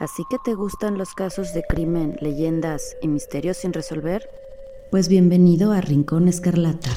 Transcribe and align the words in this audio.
¿Así 0.00 0.24
que 0.28 0.38
te 0.38 0.54
gustan 0.54 0.98
los 0.98 1.14
casos 1.14 1.52
de 1.54 1.62
crimen, 1.62 2.16
leyendas 2.20 2.96
y 3.02 3.08
misterios 3.08 3.58
sin 3.58 3.72
resolver? 3.72 4.28
Pues 4.90 5.08
bienvenido 5.08 5.72
a 5.72 5.80
Rincón 5.80 6.28
Escarlata. 6.28 6.90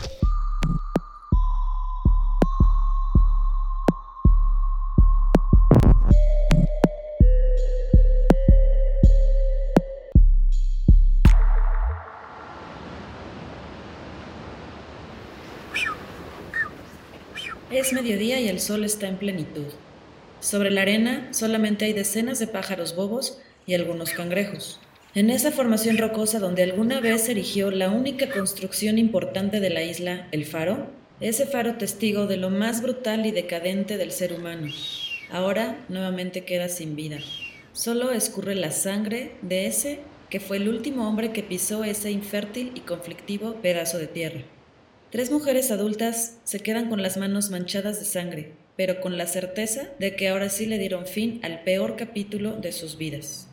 Es 17.69 17.93
mediodía 17.93 18.39
y 18.39 18.47
el 18.47 18.59
sol 18.59 18.83
está 18.83 19.07
en 19.07 19.17
plenitud. 19.17 19.67
Sobre 20.45 20.69
la 20.69 20.83
arena 20.83 21.27
solamente 21.31 21.85
hay 21.85 21.93
decenas 21.93 22.37
de 22.37 22.45
pájaros 22.45 22.95
bobos 22.95 23.39
y 23.65 23.73
algunos 23.73 24.11
cangrejos. 24.11 24.79
En 25.15 25.31
esa 25.31 25.51
formación 25.51 25.97
rocosa 25.97 26.37
donde 26.37 26.61
alguna 26.61 26.99
vez 26.99 27.23
se 27.23 27.31
erigió 27.31 27.71
la 27.71 27.89
única 27.89 28.29
construcción 28.29 28.99
importante 28.99 29.59
de 29.59 29.71
la 29.71 29.81
isla, 29.81 30.27
el 30.31 30.45
faro, 30.45 30.91
ese 31.19 31.47
faro 31.47 31.77
testigo 31.77 32.27
de 32.27 32.37
lo 32.37 32.51
más 32.51 32.83
brutal 32.83 33.25
y 33.25 33.31
decadente 33.31 33.97
del 33.97 34.11
ser 34.11 34.33
humano, 34.33 34.71
ahora 35.31 35.83
nuevamente 35.89 36.45
queda 36.45 36.69
sin 36.69 36.95
vida. 36.95 37.17
Solo 37.73 38.11
escurre 38.11 38.53
la 38.53 38.69
sangre 38.69 39.31
de 39.41 39.65
ese 39.65 40.01
que 40.29 40.39
fue 40.39 40.57
el 40.57 40.69
último 40.69 41.09
hombre 41.09 41.33
que 41.33 41.41
pisó 41.41 41.83
ese 41.83 42.11
infértil 42.11 42.71
y 42.75 42.81
conflictivo 42.81 43.55
pedazo 43.63 43.97
de 43.97 44.05
tierra. 44.05 44.41
Tres 45.09 45.31
mujeres 45.31 45.71
adultas 45.71 46.37
se 46.43 46.59
quedan 46.59 46.87
con 46.87 47.01
las 47.01 47.17
manos 47.17 47.49
manchadas 47.49 47.97
de 47.97 48.05
sangre, 48.05 48.53
pero 48.75 48.99
con 49.01 49.17
la 49.17 49.27
certeza 49.27 49.87
de 49.99 50.15
que 50.15 50.29
ahora 50.29 50.49
sí 50.49 50.65
le 50.65 50.77
dieron 50.77 51.05
fin 51.05 51.39
al 51.43 51.61
peor 51.61 51.95
capítulo 51.95 52.53
de 52.53 52.71
sus 52.71 52.97
vidas. 52.97 53.47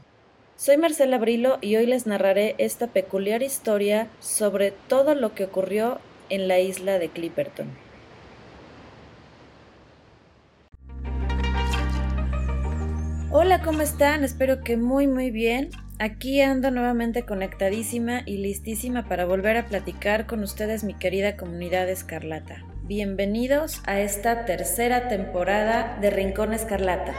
Soy 0.57 0.77
Marcela 0.77 1.19
Brilo 1.19 1.59
y 1.61 1.77
hoy 1.77 1.87
les 1.87 2.07
narraré 2.07 2.55
esta 2.59 2.89
peculiar 2.89 3.43
historia 3.43 4.09
sobre 4.21 4.73
todo 4.89 5.15
lo 5.15 5.35
que 5.35 5.45
ocurrió 5.45 5.99
en 6.29 6.49
la 6.49 6.61
isla 6.61 6.99
de 6.99 7.09
Clipperton. 7.09 7.69
Hola, 13.31 13.63
¿cómo 13.63 13.81
están? 13.81 14.25
Espero 14.25 14.63
que 14.63 14.77
muy 14.77 15.07
muy 15.07 15.31
bien. 15.31 15.71
Aquí 15.99 16.41
ando 16.41 16.71
nuevamente 16.71 17.25
conectadísima 17.25 18.23
y 18.27 18.39
listísima 18.39 19.09
para 19.09 19.25
volver 19.25 19.57
a 19.57 19.67
platicar 19.67 20.27
con 20.27 20.43
ustedes 20.43 20.85
mi 20.85 20.95
querida 20.95 21.37
comunidad 21.37 21.89
escarlata. 21.89 22.72
Bienvenidos 22.85 23.81
a 23.87 24.01
esta 24.01 24.45
tercera 24.45 25.07
temporada 25.07 25.99
de 26.01 26.11
Rincón 26.11 26.53
Escarlata. 26.53 27.15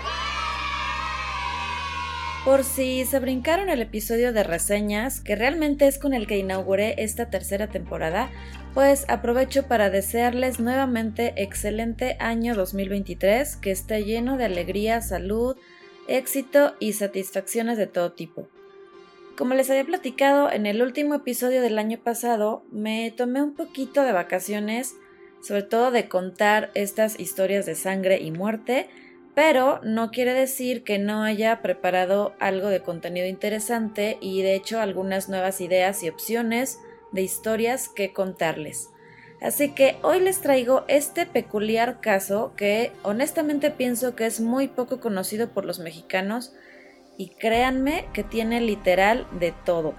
Por 2.43 2.65
si 2.65 3.05
se 3.05 3.17
brincaron 3.19 3.69
el 3.69 3.81
episodio 3.81 4.33
de 4.33 4.43
reseñas, 4.43 5.21
que 5.21 5.37
realmente 5.37 5.87
es 5.87 5.99
con 5.99 6.13
el 6.13 6.27
que 6.27 6.37
inauguré 6.37 7.01
esta 7.01 7.29
tercera 7.29 7.67
temporada, 7.67 8.29
pues 8.73 9.05
aprovecho 9.07 9.63
para 9.69 9.89
desearles 9.89 10.59
nuevamente 10.59 11.33
excelente 11.37 12.17
año 12.19 12.55
2023, 12.55 13.55
que 13.55 13.71
esté 13.71 14.03
lleno 14.03 14.35
de 14.35 14.43
alegría, 14.43 15.01
salud, 15.01 15.55
éxito 16.09 16.73
y 16.81 16.91
satisfacciones 16.91 17.77
de 17.77 17.87
todo 17.87 18.11
tipo. 18.11 18.49
Como 19.37 19.53
les 19.53 19.69
había 19.69 19.85
platicado 19.85 20.51
en 20.51 20.65
el 20.65 20.81
último 20.81 21.15
episodio 21.15 21.61
del 21.61 21.79
año 21.79 21.99
pasado, 22.03 22.65
me 22.69 23.11
tomé 23.11 23.41
un 23.41 23.55
poquito 23.55 24.03
de 24.03 24.11
vacaciones 24.11 24.95
sobre 25.43 25.63
todo 25.63 25.91
de 25.91 26.07
contar 26.07 26.71
estas 26.73 27.19
historias 27.19 27.65
de 27.65 27.75
sangre 27.75 28.19
y 28.21 28.31
muerte, 28.31 28.87
pero 29.35 29.81
no 29.83 30.09
quiere 30.09 30.33
decir 30.33 30.83
que 30.83 30.99
no 30.99 31.23
haya 31.23 31.61
preparado 31.61 32.33
algo 32.39 32.69
de 32.69 32.81
contenido 32.81 33.27
interesante 33.27 34.17
y 34.21 34.41
de 34.41 34.55
hecho 34.55 34.79
algunas 34.79 35.27
nuevas 35.27 35.59
ideas 35.59 36.01
y 36.01 36.09
opciones 36.09 36.79
de 37.11 37.23
historias 37.23 37.89
que 37.89 38.13
contarles. 38.13 38.89
Así 39.41 39.73
que 39.73 39.97
hoy 40.03 40.21
les 40.21 40.39
traigo 40.39 40.85
este 40.87 41.25
peculiar 41.25 41.99
caso 41.99 42.53
que 42.55 42.93
honestamente 43.03 43.71
pienso 43.71 44.15
que 44.15 44.25
es 44.25 44.39
muy 44.39 44.69
poco 44.69 45.01
conocido 45.01 45.49
por 45.49 45.65
los 45.65 45.79
mexicanos 45.79 46.53
y 47.17 47.29
créanme 47.29 48.05
que 48.13 48.23
tiene 48.23 48.61
literal 48.61 49.27
de 49.39 49.53
todo. 49.65 49.93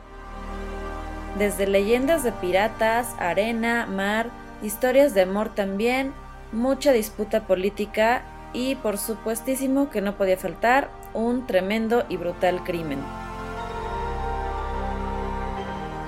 Desde 1.39 1.67
leyendas 1.67 2.25
de 2.25 2.33
piratas, 2.33 3.09
arena, 3.19 3.87
mar, 3.87 4.31
historias 4.63 5.15
de 5.15 5.23
amor 5.23 5.55
también, 5.55 6.13
mucha 6.53 6.93
disputa 6.93 7.47
política 7.47 8.23
y 8.53 8.77
por 8.77 8.99
supuestísimo 8.99 9.91
que 9.91 10.01
no 10.01 10.17
podía 10.17 10.37
faltar 10.37 10.91
un 11.13 11.47
tremendo 11.47 12.05
y 12.09 12.17
brutal 12.17 12.63
crimen. 12.65 13.01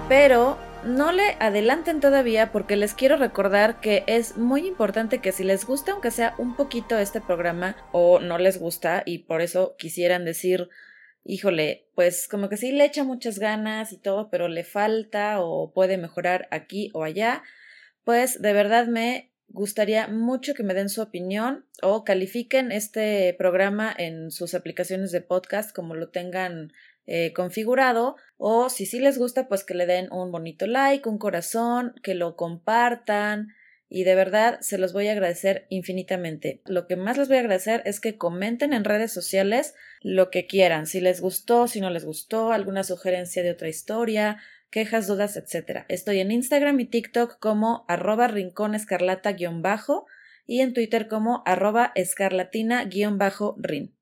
Pero 0.08 0.56
no 0.84 1.10
le 1.10 1.36
adelanten 1.40 2.00
todavía 2.00 2.52
porque 2.52 2.76
les 2.76 2.94
quiero 2.94 3.16
recordar 3.16 3.80
que 3.80 4.04
es 4.06 4.36
muy 4.36 4.66
importante 4.66 5.18
que 5.18 5.32
si 5.32 5.42
les 5.42 5.66
gusta 5.66 5.92
aunque 5.92 6.12
sea 6.12 6.34
un 6.38 6.54
poquito 6.54 6.96
este 6.96 7.20
programa 7.20 7.76
o 7.90 8.20
no 8.20 8.38
les 8.38 8.60
gusta 8.60 9.02
y 9.04 9.18
por 9.18 9.40
eso 9.40 9.74
quisieran 9.78 10.24
decir 10.24 10.68
híjole, 11.26 11.88
pues 11.94 12.28
como 12.28 12.48
que 12.48 12.56
sí 12.56 12.72
le 12.72 12.84
echa 12.84 13.02
muchas 13.02 13.38
ganas 13.38 13.92
y 13.92 13.98
todo, 13.98 14.30
pero 14.30 14.48
le 14.48 14.64
falta 14.64 15.40
o 15.40 15.72
puede 15.72 15.98
mejorar 15.98 16.46
aquí 16.50 16.90
o 16.94 17.02
allá, 17.02 17.42
pues 18.06 18.40
de 18.40 18.52
verdad 18.52 18.86
me 18.86 19.32
gustaría 19.48 20.06
mucho 20.06 20.54
que 20.54 20.62
me 20.62 20.74
den 20.74 20.88
su 20.88 21.02
opinión 21.02 21.66
o 21.82 22.04
califiquen 22.04 22.70
este 22.70 23.34
programa 23.36 23.92
en 23.98 24.30
sus 24.30 24.54
aplicaciones 24.54 25.10
de 25.10 25.22
podcast 25.22 25.74
como 25.74 25.96
lo 25.96 26.10
tengan 26.10 26.72
eh, 27.06 27.32
configurado 27.32 28.14
o 28.36 28.70
si 28.70 28.86
sí 28.86 29.00
les 29.00 29.18
gusta 29.18 29.48
pues 29.48 29.64
que 29.64 29.74
le 29.74 29.86
den 29.86 30.06
un 30.12 30.30
bonito 30.30 30.68
like, 30.68 31.08
un 31.08 31.18
corazón, 31.18 31.94
que 32.04 32.14
lo 32.14 32.36
compartan 32.36 33.48
y 33.88 34.04
de 34.04 34.14
verdad 34.14 34.60
se 34.60 34.78
los 34.78 34.92
voy 34.92 35.08
a 35.08 35.12
agradecer 35.12 35.66
infinitamente. 35.68 36.62
Lo 36.66 36.86
que 36.86 36.94
más 36.94 37.18
les 37.18 37.26
voy 37.26 37.38
a 37.38 37.40
agradecer 37.40 37.82
es 37.86 37.98
que 37.98 38.16
comenten 38.16 38.72
en 38.72 38.84
redes 38.84 39.12
sociales 39.12 39.74
lo 40.00 40.30
que 40.30 40.46
quieran, 40.46 40.86
si 40.86 41.00
les 41.00 41.20
gustó, 41.20 41.66
si 41.66 41.80
no 41.80 41.90
les 41.90 42.04
gustó, 42.04 42.52
alguna 42.52 42.84
sugerencia 42.84 43.42
de 43.42 43.50
otra 43.50 43.68
historia, 43.68 44.38
quejas, 44.70 45.06
dudas, 45.06 45.36
etc. 45.36 45.84
Estoy 45.88 46.20
en 46.20 46.30
Instagram 46.30 46.78
y 46.80 46.86
TikTok 46.86 47.38
como 47.38 47.84
arroba 47.88 48.28
rinconescarlata-bajo 48.28 50.06
y 50.46 50.60
en 50.60 50.74
Twitter 50.74 51.08
como 51.08 51.42
arroba 51.46 51.92
escarlatina-rin. 51.94 53.96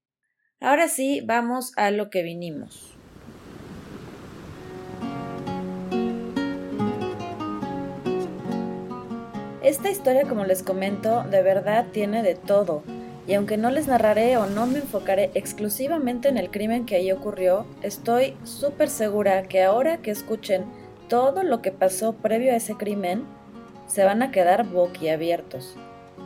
Ahora 0.60 0.88
sí, 0.88 1.22
vamos 1.25 1.72
a 1.76 1.91
lo 1.91 2.10
que 2.10 2.22
vinimos. 2.22 2.91
Esta 9.62 9.91
historia, 9.91 10.25
como 10.25 10.44
les 10.44 10.62
comento, 10.62 11.25
de 11.25 11.42
verdad 11.42 11.86
tiene 11.91 12.22
de 12.22 12.34
todo 12.34 12.84
y 13.26 13.34
aunque 13.34 13.56
no 13.56 13.70
les 13.70 13.86
narraré 13.86 14.36
o 14.36 14.46
no 14.46 14.66
me 14.66 14.78
enfocaré 14.78 15.30
exclusivamente 15.34 16.28
en 16.28 16.36
el 16.36 16.50
crimen 16.50 16.84
que 16.84 16.96
ahí 16.96 17.10
ocurrió, 17.10 17.66
estoy 17.82 18.36
súper 18.44 18.90
segura 18.90 19.44
que 19.44 19.62
ahora 19.62 19.98
que 19.98 20.10
escuchen 20.10 20.64
todo 21.08 21.42
lo 21.42 21.62
que 21.62 21.72
pasó 21.72 22.14
previo 22.14 22.52
a 22.52 22.56
ese 22.56 22.74
crimen, 22.74 23.24
se 23.86 24.04
van 24.04 24.22
a 24.22 24.30
quedar 24.30 24.64
boquiabiertos. 24.64 25.76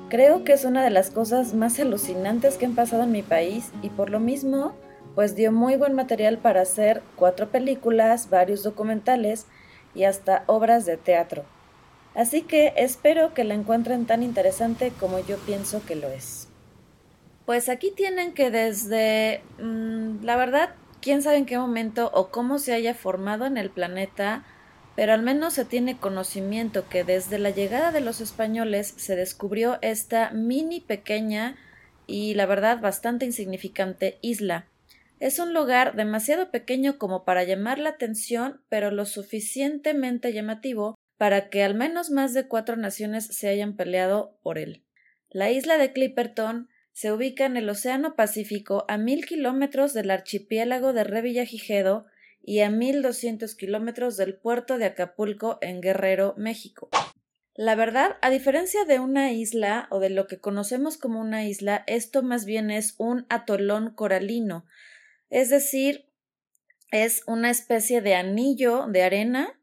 Creo 0.08 0.42
que 0.42 0.54
es 0.54 0.64
una 0.64 0.82
de 0.82 0.90
las 0.90 1.10
cosas 1.10 1.54
más 1.54 1.78
alucinantes 1.78 2.56
que 2.56 2.66
han 2.66 2.74
pasado 2.74 3.02
en 3.02 3.12
mi 3.12 3.22
país 3.22 3.70
y 3.82 3.90
por 3.90 4.10
lo 4.10 4.20
mismo, 4.20 4.74
pues 5.14 5.36
dio 5.36 5.52
muy 5.52 5.76
buen 5.76 5.94
material 5.94 6.38
para 6.38 6.62
hacer 6.62 7.02
cuatro 7.16 7.48
películas, 7.48 8.30
varios 8.30 8.62
documentales 8.62 9.46
y 9.94 10.04
hasta 10.04 10.44
obras 10.46 10.86
de 10.86 10.96
teatro. 10.96 11.44
Así 12.14 12.42
que 12.42 12.72
espero 12.76 13.34
que 13.34 13.44
la 13.44 13.54
encuentren 13.54 14.06
tan 14.06 14.22
interesante 14.22 14.92
como 14.98 15.18
yo 15.20 15.36
pienso 15.36 15.82
que 15.86 15.94
lo 15.94 16.08
es. 16.08 16.47
Pues 17.48 17.70
aquí 17.70 17.90
tienen 17.90 18.34
que 18.34 18.50
desde, 18.50 19.40
mm, 19.58 20.22
la 20.22 20.36
verdad, 20.36 20.74
quién 21.00 21.22
sabe 21.22 21.38
en 21.38 21.46
qué 21.46 21.56
momento 21.56 22.10
o 22.12 22.30
cómo 22.30 22.58
se 22.58 22.74
haya 22.74 22.92
formado 22.92 23.46
en 23.46 23.56
el 23.56 23.70
planeta, 23.70 24.44
pero 24.94 25.14
al 25.14 25.22
menos 25.22 25.54
se 25.54 25.64
tiene 25.64 25.96
conocimiento 25.96 26.90
que 26.90 27.04
desde 27.04 27.38
la 27.38 27.48
llegada 27.48 27.90
de 27.90 28.02
los 28.02 28.20
españoles 28.20 28.92
se 28.98 29.16
descubrió 29.16 29.78
esta 29.80 30.30
mini 30.32 30.80
pequeña 30.80 31.56
y 32.06 32.34
la 32.34 32.44
verdad 32.44 32.82
bastante 32.82 33.24
insignificante 33.24 34.18
isla. 34.20 34.66
Es 35.18 35.38
un 35.38 35.54
lugar 35.54 35.96
demasiado 35.96 36.50
pequeño 36.50 36.98
como 36.98 37.24
para 37.24 37.44
llamar 37.44 37.78
la 37.78 37.88
atención, 37.88 38.60
pero 38.68 38.90
lo 38.90 39.06
suficientemente 39.06 40.34
llamativo 40.34 40.96
para 41.16 41.48
que 41.48 41.64
al 41.64 41.74
menos 41.74 42.10
más 42.10 42.34
de 42.34 42.46
cuatro 42.46 42.76
naciones 42.76 43.24
se 43.24 43.48
hayan 43.48 43.74
peleado 43.74 44.36
por 44.42 44.58
él. 44.58 44.84
La 45.30 45.50
isla 45.50 45.78
de 45.78 45.94
Clipperton 45.94 46.68
se 46.98 47.12
ubica 47.12 47.46
en 47.46 47.56
el 47.56 47.70
Océano 47.70 48.16
Pacífico 48.16 48.84
a 48.88 48.98
mil 48.98 49.24
kilómetros 49.24 49.94
del 49.94 50.10
archipiélago 50.10 50.92
de 50.92 51.04
Revillagigedo 51.04 52.06
y 52.42 52.58
a 52.62 52.70
mil 52.70 53.02
doscientos 53.02 53.54
kilómetros 53.54 54.16
del 54.16 54.34
puerto 54.34 54.78
de 54.78 54.86
Acapulco 54.86 55.58
en 55.60 55.80
Guerrero, 55.80 56.34
México. 56.36 56.88
La 57.54 57.76
verdad, 57.76 58.16
a 58.20 58.30
diferencia 58.30 58.84
de 58.84 58.98
una 58.98 59.30
isla 59.30 59.86
o 59.92 60.00
de 60.00 60.10
lo 60.10 60.26
que 60.26 60.40
conocemos 60.40 60.96
como 60.96 61.20
una 61.20 61.46
isla, 61.46 61.84
esto 61.86 62.24
más 62.24 62.44
bien 62.44 62.68
es 62.72 62.96
un 62.98 63.26
atolón 63.28 63.94
coralino. 63.94 64.66
Es 65.30 65.50
decir, 65.50 66.10
es 66.90 67.22
una 67.28 67.50
especie 67.50 68.00
de 68.00 68.16
anillo 68.16 68.88
de 68.88 69.04
arena 69.04 69.57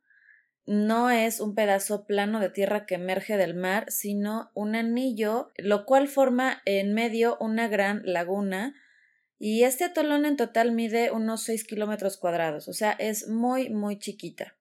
no 0.65 1.11
es 1.11 1.39
un 1.39 1.53
pedazo 1.53 2.05
plano 2.05 2.39
de 2.39 2.49
tierra 2.49 2.85
que 2.85 2.95
emerge 2.95 3.37
del 3.37 3.53
mar, 3.53 3.85
sino 3.91 4.51
un 4.55 4.75
anillo, 4.75 5.51
lo 5.57 5.85
cual 5.85 6.07
forma 6.07 6.61
en 6.65 6.93
medio 6.93 7.37
una 7.39 7.67
gran 7.67 8.01
laguna. 8.03 8.73
Y 9.37 9.63
este 9.63 9.83
atolón 9.83 10.25
en 10.25 10.37
total 10.37 10.71
mide 10.71 11.11
unos 11.11 11.43
6 11.43 11.65
kilómetros 11.65 12.17
cuadrados, 12.17 12.67
o 12.67 12.73
sea, 12.73 12.93
es 12.93 13.27
muy, 13.27 13.69
muy 13.69 13.99
chiquita. 13.99 14.55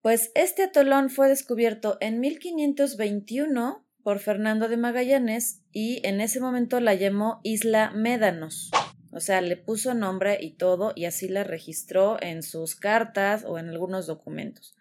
Pues 0.00 0.32
este 0.34 0.64
atolón 0.64 1.10
fue 1.10 1.28
descubierto 1.28 1.96
en 2.00 2.20
1521 2.20 3.86
por 4.02 4.18
Fernando 4.18 4.68
de 4.68 4.76
Magallanes 4.76 5.62
y 5.72 6.06
en 6.06 6.20
ese 6.20 6.40
momento 6.40 6.80
la 6.80 6.94
llamó 6.94 7.40
Isla 7.44 7.92
Médanos. 7.94 8.70
O 9.12 9.20
sea, 9.20 9.42
le 9.42 9.56
puso 9.56 9.92
nombre 9.92 10.38
y 10.40 10.52
todo 10.54 10.92
y 10.96 11.04
así 11.04 11.28
la 11.28 11.44
registró 11.44 12.16
en 12.22 12.42
sus 12.42 12.74
cartas 12.74 13.44
o 13.46 13.58
en 13.58 13.68
algunos 13.68 14.06
documentos. 14.06 14.74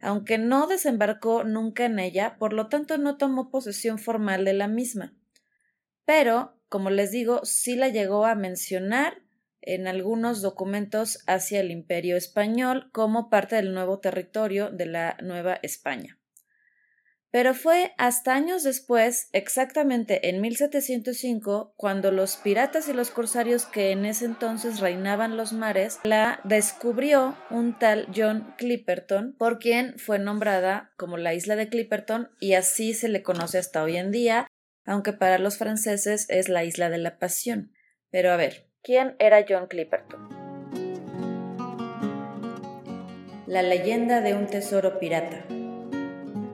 Aunque 0.00 0.38
no 0.38 0.66
desembarcó 0.66 1.44
nunca 1.44 1.84
en 1.84 1.98
ella, 2.00 2.36
por 2.38 2.52
lo 2.52 2.68
tanto 2.68 2.98
no 2.98 3.16
tomó 3.16 3.50
posesión 3.50 3.98
formal 3.98 4.44
de 4.44 4.54
la 4.54 4.66
misma. 4.66 5.14
Pero, 6.04 6.58
como 6.68 6.90
les 6.90 7.12
digo, 7.12 7.44
sí 7.44 7.76
la 7.76 7.88
llegó 7.88 8.26
a 8.26 8.34
mencionar 8.34 9.22
en 9.62 9.86
algunos 9.86 10.42
documentos 10.42 11.22
hacia 11.26 11.60
el 11.60 11.70
imperio 11.70 12.16
español 12.16 12.90
como 12.92 13.30
parte 13.30 13.56
del 13.56 13.72
nuevo 13.72 14.00
territorio 14.00 14.70
de 14.70 14.86
la 14.86 15.16
Nueva 15.22 15.58
España. 15.62 16.19
Pero 17.32 17.54
fue 17.54 17.92
hasta 17.96 18.34
años 18.34 18.64
después, 18.64 19.28
exactamente 19.32 20.28
en 20.28 20.40
1705, 20.40 21.74
cuando 21.76 22.10
los 22.10 22.36
piratas 22.36 22.88
y 22.88 22.92
los 22.92 23.10
corsarios 23.10 23.66
que 23.66 23.92
en 23.92 24.04
ese 24.04 24.24
entonces 24.24 24.80
reinaban 24.80 25.36
los 25.36 25.52
mares 25.52 26.00
la 26.02 26.40
descubrió 26.42 27.36
un 27.48 27.78
tal 27.78 28.08
John 28.14 28.54
Clipperton, 28.58 29.36
por 29.38 29.60
quien 29.60 29.96
fue 29.98 30.18
nombrada 30.18 30.92
como 30.96 31.18
la 31.18 31.32
isla 31.32 31.54
de 31.54 31.68
Clipperton 31.68 32.30
y 32.40 32.54
así 32.54 32.94
se 32.94 33.08
le 33.08 33.22
conoce 33.22 33.58
hasta 33.58 33.84
hoy 33.84 33.96
en 33.96 34.10
día, 34.10 34.48
aunque 34.84 35.12
para 35.12 35.38
los 35.38 35.56
franceses 35.56 36.26
es 36.30 36.48
la 36.48 36.64
isla 36.64 36.90
de 36.90 36.98
la 36.98 37.18
pasión. 37.20 37.72
Pero 38.10 38.32
a 38.32 38.36
ver, 38.36 38.66
¿quién 38.82 39.14
era 39.20 39.44
John 39.48 39.68
Clipperton? 39.68 40.40
La 43.46 43.62
leyenda 43.62 44.20
de 44.20 44.34
un 44.34 44.46
tesoro 44.46 44.98
pirata. 44.98 45.44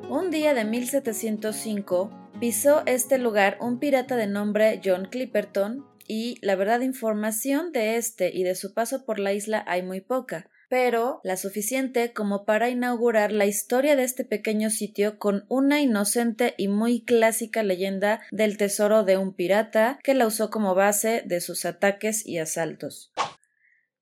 Un 0.09 0.31
día 0.31 0.55
de 0.55 0.65
1705 0.65 2.11
pisó 2.39 2.83
este 2.87 3.19
lugar 3.19 3.59
un 3.61 3.81
pirata 3.81 4.15
de 4.15 4.29
nombre 4.29 4.81
John 4.85 5.09
Clipperton 5.11 5.85
y 6.07 6.39
la 6.43 6.55
verdad 6.55 6.81
información 6.83 7.73
de 7.73 7.97
este 7.97 8.31
y 8.33 8.45
de 8.45 8.55
su 8.55 8.73
paso 8.73 9.05
por 9.05 9.19
la 9.19 9.33
isla 9.33 9.65
hay 9.67 9.83
muy 9.83 10.01
poca, 10.01 10.49
pero 10.69 11.21
la 11.25 11.37
suficiente 11.37 12.13
como 12.13 12.45
para 12.45 12.71
inaugurar 12.71 13.33
la 13.33 13.47
historia 13.47 13.97
de 13.97 14.05
este 14.05 14.25
pequeño 14.25 14.71
sitio 14.71 15.19
con 15.19 15.45
una 15.49 15.81
inocente 15.81 16.55
y 16.57 16.69
muy 16.69 17.05
clásica 17.05 17.65
leyenda 17.65 18.21
del 18.31 18.59
tesoro 18.59 19.03
de 19.03 19.17
un 19.17 19.35
pirata 19.35 19.99
que 20.05 20.15
la 20.15 20.29
usó 20.29 20.51
como 20.51 20.77
base 20.77 21.25
de 21.27 21.41
sus 21.41 21.65
ataques 21.65 22.25
y 22.25 22.39
asaltos. 22.39 23.11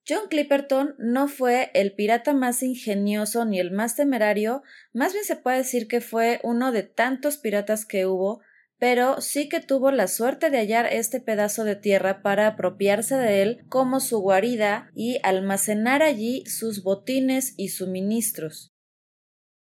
John 0.06 0.28
Clipperton 0.28 0.94
no 0.98 1.28
fue 1.28 1.70
el 1.72 1.94
pirata 1.94 2.34
más 2.34 2.62
ingenioso 2.62 3.46
ni 3.46 3.58
el 3.58 3.70
más 3.70 3.96
temerario, 3.96 4.62
más 4.92 5.14
bien 5.14 5.24
se 5.24 5.36
puede 5.36 5.58
decir 5.58 5.88
que 5.88 6.02
fue 6.02 6.40
uno 6.42 6.72
de 6.72 6.82
tantos 6.82 7.38
piratas 7.38 7.86
que 7.86 8.04
hubo, 8.04 8.42
pero 8.78 9.22
sí 9.22 9.48
que 9.48 9.60
tuvo 9.60 9.90
la 9.92 10.06
suerte 10.08 10.50
de 10.50 10.58
hallar 10.58 10.86
este 10.92 11.20
pedazo 11.20 11.64
de 11.64 11.76
tierra 11.76 12.20
para 12.20 12.48
apropiarse 12.48 13.16
de 13.16 13.40
él 13.40 13.64
como 13.70 13.98
su 13.98 14.18
guarida 14.18 14.90
y 14.94 15.20
almacenar 15.22 16.02
allí 16.02 16.44
sus 16.44 16.82
botines 16.82 17.54
y 17.56 17.68
suministros. 17.68 18.74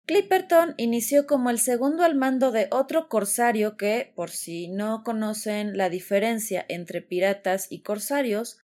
Clipperton 0.05 0.75
inició 0.77 1.25
como 1.25 1.49
el 1.49 1.59
segundo 1.59 2.03
al 2.03 2.15
mando 2.15 2.51
de 2.51 2.67
otro 2.71 3.09
corsario 3.09 3.77
que, 3.77 4.11
por 4.15 4.29
si 4.29 4.67
no 4.67 5.03
conocen 5.03 5.75
la 5.77 5.89
diferencia 5.89 6.65
entre 6.67 7.01
piratas 7.01 7.71
y 7.71 7.81
corsarios, 7.81 8.59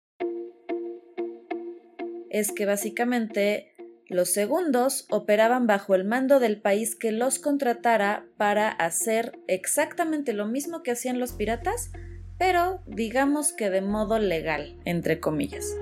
es 2.34 2.50
que 2.50 2.66
básicamente 2.66 3.76
los 4.08 4.28
segundos 4.28 5.06
operaban 5.08 5.68
bajo 5.68 5.94
el 5.94 6.04
mando 6.04 6.40
del 6.40 6.60
país 6.60 6.96
que 6.96 7.12
los 7.12 7.38
contratara 7.38 8.26
para 8.36 8.68
hacer 8.70 9.38
exactamente 9.46 10.32
lo 10.32 10.44
mismo 10.44 10.82
que 10.82 10.90
hacían 10.90 11.20
los 11.20 11.32
piratas, 11.32 11.92
pero 12.36 12.82
digamos 12.88 13.52
que 13.52 13.70
de 13.70 13.82
modo 13.82 14.18
legal, 14.18 14.80
entre 14.84 15.20
comillas. 15.20 15.76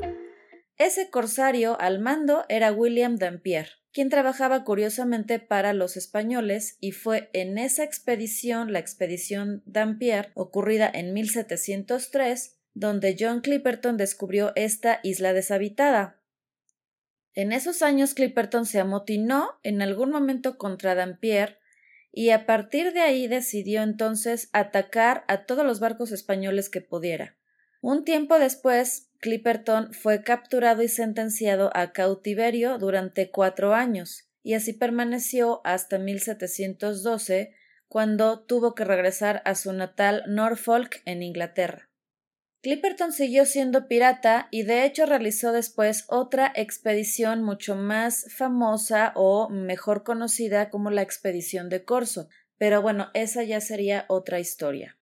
Ese 0.76 1.08
corsario 1.08 1.80
al 1.80 2.00
mando 2.00 2.44
era 2.50 2.70
William 2.70 3.16
Dampier, 3.16 3.70
quien 3.90 4.10
trabajaba 4.10 4.62
curiosamente 4.62 5.38
para 5.38 5.72
los 5.72 5.96
españoles 5.96 6.76
y 6.80 6.92
fue 6.92 7.30
en 7.32 7.56
esa 7.56 7.82
expedición, 7.82 8.74
la 8.74 8.78
expedición 8.78 9.62
Dampier, 9.64 10.32
ocurrida 10.34 10.90
en 10.92 11.14
1703, 11.14 12.58
donde 12.74 13.16
John 13.18 13.40
Clipperton 13.40 13.96
descubrió 13.96 14.52
esta 14.54 15.00
isla 15.02 15.32
deshabitada, 15.32 16.21
en 17.34 17.52
esos 17.52 17.82
años 17.82 18.14
Clipperton 18.14 18.66
se 18.66 18.80
amotinó 18.80 19.58
en 19.62 19.82
algún 19.82 20.10
momento 20.10 20.58
contra 20.58 20.94
Dampier 20.94 21.58
y 22.12 22.30
a 22.30 22.44
partir 22.44 22.92
de 22.92 23.00
ahí 23.00 23.26
decidió 23.26 23.82
entonces 23.82 24.50
atacar 24.52 25.24
a 25.28 25.46
todos 25.46 25.64
los 25.64 25.80
barcos 25.80 26.12
españoles 26.12 26.68
que 26.68 26.82
pudiera. 26.82 27.36
Un 27.80 28.04
tiempo 28.04 28.38
después, 28.38 29.10
Clipperton 29.20 29.92
fue 29.94 30.22
capturado 30.22 30.82
y 30.82 30.88
sentenciado 30.88 31.70
a 31.74 31.92
cautiverio 31.92 32.78
durante 32.78 33.30
cuatro 33.30 33.74
años, 33.74 34.28
y 34.42 34.54
así 34.54 34.72
permaneció 34.72 35.60
hasta 35.64 35.98
1712, 35.98 37.54
cuando 37.88 38.40
tuvo 38.40 38.74
que 38.74 38.84
regresar 38.84 39.42
a 39.44 39.54
su 39.54 39.72
natal 39.72 40.22
Norfolk 40.26 41.02
en 41.04 41.22
Inglaterra. 41.22 41.91
Clipperton 42.62 43.10
siguió 43.10 43.44
siendo 43.44 43.88
pirata 43.88 44.46
y 44.52 44.62
de 44.62 44.84
hecho 44.84 45.04
realizó 45.04 45.50
después 45.50 46.04
otra 46.06 46.52
expedición 46.54 47.42
mucho 47.42 47.74
más 47.74 48.26
famosa 48.32 49.10
o 49.16 49.48
mejor 49.48 50.04
conocida 50.04 50.70
como 50.70 50.90
la 50.90 51.02
expedición 51.02 51.68
de 51.68 51.84
Corso, 51.84 52.28
pero 52.58 52.80
bueno, 52.80 53.08
esa 53.14 53.42
ya 53.42 53.60
sería 53.60 54.04
otra 54.06 54.38
historia. 54.38 54.96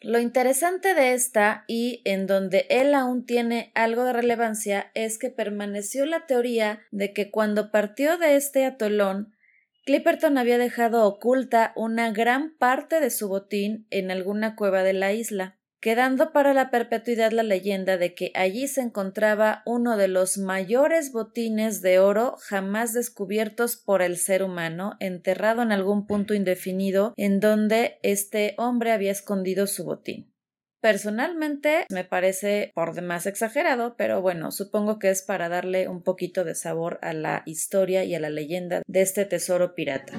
Lo 0.00 0.18
interesante 0.18 0.94
de 0.94 1.12
esta, 1.12 1.62
y 1.68 2.02
en 2.04 2.26
donde 2.26 2.66
él 2.68 2.96
aún 2.96 3.24
tiene 3.24 3.70
algo 3.76 4.02
de 4.02 4.14
relevancia, 4.14 4.90
es 4.94 5.18
que 5.18 5.30
permaneció 5.30 6.04
la 6.04 6.26
teoría 6.26 6.80
de 6.90 7.12
que 7.12 7.30
cuando 7.30 7.70
partió 7.70 8.18
de 8.18 8.34
este 8.34 8.66
atolón, 8.66 9.36
Clipperton 9.84 10.36
había 10.36 10.58
dejado 10.58 11.06
oculta 11.06 11.72
una 11.76 12.10
gran 12.10 12.56
parte 12.56 12.98
de 12.98 13.10
su 13.10 13.28
botín 13.28 13.86
en 13.90 14.10
alguna 14.10 14.56
cueva 14.56 14.82
de 14.82 14.94
la 14.94 15.12
isla 15.12 15.60
quedando 15.82 16.32
para 16.32 16.54
la 16.54 16.70
perpetuidad 16.70 17.32
la 17.32 17.42
leyenda 17.42 17.98
de 17.98 18.14
que 18.14 18.30
allí 18.34 18.68
se 18.68 18.80
encontraba 18.80 19.62
uno 19.66 19.96
de 19.96 20.06
los 20.06 20.38
mayores 20.38 21.10
botines 21.10 21.82
de 21.82 21.98
oro 21.98 22.36
jamás 22.38 22.94
descubiertos 22.94 23.76
por 23.76 24.00
el 24.00 24.16
ser 24.16 24.44
humano, 24.44 24.94
enterrado 25.00 25.60
en 25.60 25.72
algún 25.72 26.06
punto 26.06 26.34
indefinido 26.34 27.12
en 27.16 27.40
donde 27.40 27.98
este 28.04 28.54
hombre 28.58 28.92
había 28.92 29.10
escondido 29.10 29.66
su 29.66 29.84
botín. 29.84 30.32
Personalmente 30.80 31.86
me 31.90 32.04
parece 32.04 32.70
por 32.74 32.94
demás 32.94 33.26
exagerado, 33.26 33.96
pero 33.96 34.22
bueno, 34.22 34.52
supongo 34.52 35.00
que 35.00 35.10
es 35.10 35.22
para 35.22 35.48
darle 35.48 35.88
un 35.88 36.02
poquito 36.02 36.44
de 36.44 36.54
sabor 36.54 37.00
a 37.02 37.12
la 37.12 37.42
historia 37.44 38.04
y 38.04 38.14
a 38.14 38.20
la 38.20 38.30
leyenda 38.30 38.82
de 38.86 39.00
este 39.02 39.24
tesoro 39.24 39.74
pirata. 39.74 40.12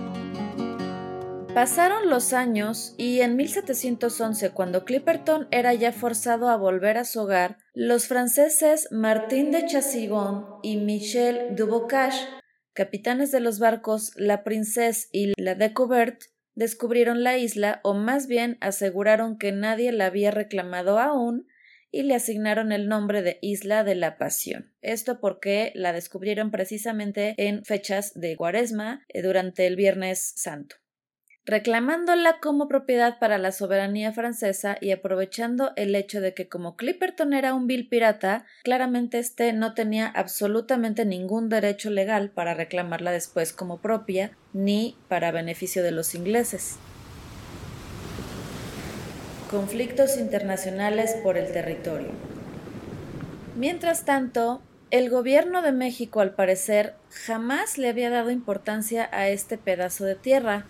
Pasaron 1.53 2.09
los 2.09 2.33
años 2.33 2.95
y 2.97 3.21
en 3.21 3.35
1711, 3.35 4.49
cuando 4.49 4.85
Clipperton 4.85 5.47
era 5.51 5.71
ya 5.75 5.91
forzado 5.91 6.49
a 6.49 6.57
volver 6.57 6.97
a 6.97 7.05
su 7.05 7.21
hogar, 7.21 7.57
los 7.75 8.07
franceses 8.07 8.87
Martin 8.91 9.51
de 9.51 9.63
Chassibon 9.67 10.47
y 10.63 10.77
Michel 10.77 11.55
Dubocage, 11.55 12.27
capitanes 12.73 13.31
de 13.31 13.39
los 13.39 13.59
barcos 13.59 14.13
La 14.15 14.43
Princesse 14.43 15.09
y 15.11 15.39
La 15.39 15.53
Découverte, 15.53 16.25
descubrieron 16.55 17.23
la 17.23 17.37
isla 17.37 17.81
o 17.83 17.93
más 17.93 18.25
bien 18.25 18.57
aseguraron 18.59 19.37
que 19.37 19.51
nadie 19.51 19.91
la 19.91 20.07
había 20.07 20.31
reclamado 20.31 20.97
aún 20.97 21.45
y 21.91 22.01
le 22.01 22.15
asignaron 22.15 22.71
el 22.71 22.87
nombre 22.87 23.21
de 23.21 23.37
Isla 23.43 23.83
de 23.83 23.93
la 23.93 24.17
Pasión. 24.17 24.73
Esto 24.81 25.19
porque 25.19 25.71
la 25.75 25.93
descubrieron 25.93 26.49
precisamente 26.49 27.35
en 27.37 27.63
fechas 27.63 28.13
de 28.15 28.35
Cuaresma 28.35 29.05
eh, 29.09 29.21
durante 29.21 29.67
el 29.67 29.75
Viernes 29.75 30.33
Santo 30.35 30.77
reclamándola 31.45 32.37
como 32.39 32.67
propiedad 32.67 33.19
para 33.19 33.37
la 33.37 33.51
soberanía 33.51 34.13
francesa 34.13 34.77
y 34.79 34.91
aprovechando 34.91 35.73
el 35.75 35.93
hecho 35.95 36.21
de 36.21 36.33
que 36.33 36.47
como 36.47 36.75
Clipperton 36.75 37.33
era 37.33 37.53
un 37.53 37.67
vil 37.67 37.87
pirata, 37.87 38.45
claramente 38.63 39.19
éste 39.19 39.51
no 39.53 39.73
tenía 39.73 40.07
absolutamente 40.07 41.05
ningún 41.05 41.49
derecho 41.49 41.89
legal 41.89 42.29
para 42.29 42.53
reclamarla 42.53 43.11
después 43.11 43.51
como 43.51 43.79
propia, 43.79 44.31
ni 44.53 44.97
para 45.09 45.31
beneficio 45.31 45.83
de 45.83 45.91
los 45.91 46.15
ingleses. 46.15 46.77
Conflictos 49.51 50.17
internacionales 50.17 51.15
por 51.21 51.37
el 51.37 51.51
territorio. 51.51 52.09
Mientras 53.55 54.05
tanto, 54.05 54.61
el 54.89 55.09
gobierno 55.09 55.61
de 55.61 55.71
México 55.71 56.21
al 56.21 56.33
parecer 56.33 56.93
jamás 57.09 57.77
le 57.77 57.89
había 57.89 58.09
dado 58.09 58.31
importancia 58.31 59.09
a 59.11 59.27
este 59.27 59.57
pedazo 59.57 60.05
de 60.05 60.15
tierra. 60.15 60.65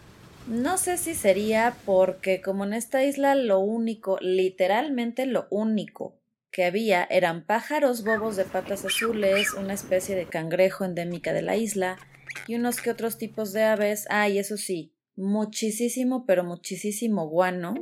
No 0.48 0.78
sé 0.78 0.98
si 0.98 1.16
sería 1.16 1.74
porque 1.86 2.42
como 2.42 2.66
en 2.66 2.74
esta 2.74 3.04
isla 3.04 3.34
lo 3.34 3.60
único, 3.60 4.18
literalmente 4.20 5.26
lo 5.26 5.48
único 5.50 6.20
que 6.52 6.66
había 6.66 7.06
eran 7.06 7.46
pájaros 7.46 8.04
bobos 8.04 8.36
de 8.36 8.44
patas 8.44 8.84
azules, 8.84 9.54
una 9.54 9.74
especie 9.74 10.16
de 10.16 10.26
cangrejo 10.26 10.84
endémica 10.84 11.32
de 11.32 11.42
la 11.44 11.56
isla 11.56 11.98
y 12.46 12.56
unos 12.56 12.82
que 12.82 12.92
otros 12.92 13.18
tipos 13.18 13.54
de 13.54 13.64
aves. 13.64 14.06
Ah, 14.10 14.28
y 14.28 14.38
eso 14.38 14.58
sí, 14.58 14.94
muchísimo, 15.16 16.26
pero 16.26 16.44
muchísimo 16.44 17.30
guano, 17.30 17.76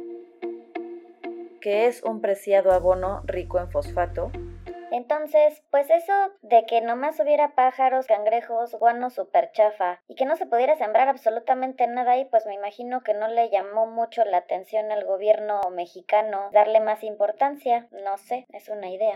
que 1.61 1.87
es 1.87 2.03
un 2.03 2.21
preciado 2.21 2.71
abono 2.71 3.21
rico 3.25 3.59
en 3.59 3.71
fosfato. 3.71 4.31
Entonces, 4.91 5.63
pues 5.71 5.89
eso 5.89 6.13
de 6.41 6.65
que 6.65 6.81
nomás 6.81 7.17
hubiera 7.21 7.55
pájaros, 7.55 8.07
cangrejos, 8.07 8.75
guano 8.75 9.09
super 9.09 9.51
chafa 9.53 10.01
y 10.09 10.15
que 10.15 10.25
no 10.25 10.35
se 10.35 10.45
pudiera 10.45 10.75
sembrar 10.75 11.07
absolutamente 11.07 11.87
nada 11.87 12.11
ahí, 12.11 12.25
pues 12.25 12.45
me 12.45 12.55
imagino 12.55 13.01
que 13.01 13.13
no 13.13 13.29
le 13.29 13.49
llamó 13.49 13.87
mucho 13.87 14.25
la 14.25 14.37
atención 14.37 14.91
al 14.91 15.05
gobierno 15.05 15.61
mexicano 15.73 16.49
darle 16.51 16.81
más 16.81 17.03
importancia. 17.03 17.87
No 17.91 18.17
sé, 18.17 18.45
es 18.51 18.67
una 18.67 18.89
idea. 18.89 19.15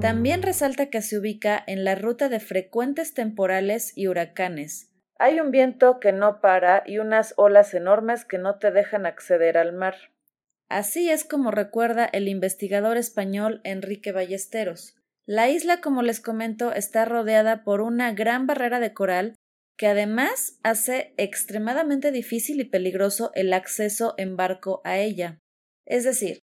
También 0.00 0.42
resalta 0.42 0.86
que 0.86 1.00
se 1.00 1.18
ubica 1.18 1.62
en 1.66 1.84
la 1.84 1.94
ruta 1.94 2.28
de 2.28 2.40
frecuentes 2.40 3.14
temporales 3.14 3.96
y 3.96 4.08
huracanes. 4.08 4.92
Hay 5.20 5.40
un 5.40 5.50
viento 5.52 6.00
que 6.00 6.12
no 6.12 6.40
para 6.40 6.82
y 6.86 6.98
unas 6.98 7.34
olas 7.36 7.74
enormes 7.74 8.24
que 8.24 8.38
no 8.38 8.58
te 8.58 8.70
dejan 8.70 9.06
acceder 9.06 9.58
al 9.58 9.72
mar. 9.72 9.94
Así 10.68 11.08
es 11.10 11.24
como 11.24 11.50
recuerda 11.50 12.04
el 12.04 12.28
investigador 12.28 12.96
español 12.98 13.60
Enrique 13.64 14.12
Ballesteros. 14.12 14.96
La 15.26 15.48
isla, 15.48 15.80
como 15.80 16.02
les 16.02 16.20
comento, 16.20 16.72
está 16.72 17.04
rodeada 17.04 17.64
por 17.64 17.80
una 17.80 18.12
gran 18.12 18.46
barrera 18.46 18.80
de 18.80 18.92
coral 18.92 19.34
que 19.78 19.86
además 19.86 20.58
hace 20.62 21.14
extremadamente 21.16 22.10
difícil 22.10 22.60
y 22.60 22.64
peligroso 22.64 23.30
el 23.34 23.52
acceso 23.52 24.14
en 24.18 24.36
barco 24.36 24.82
a 24.84 24.98
ella. 24.98 25.38
Es 25.86 26.04
decir, 26.04 26.40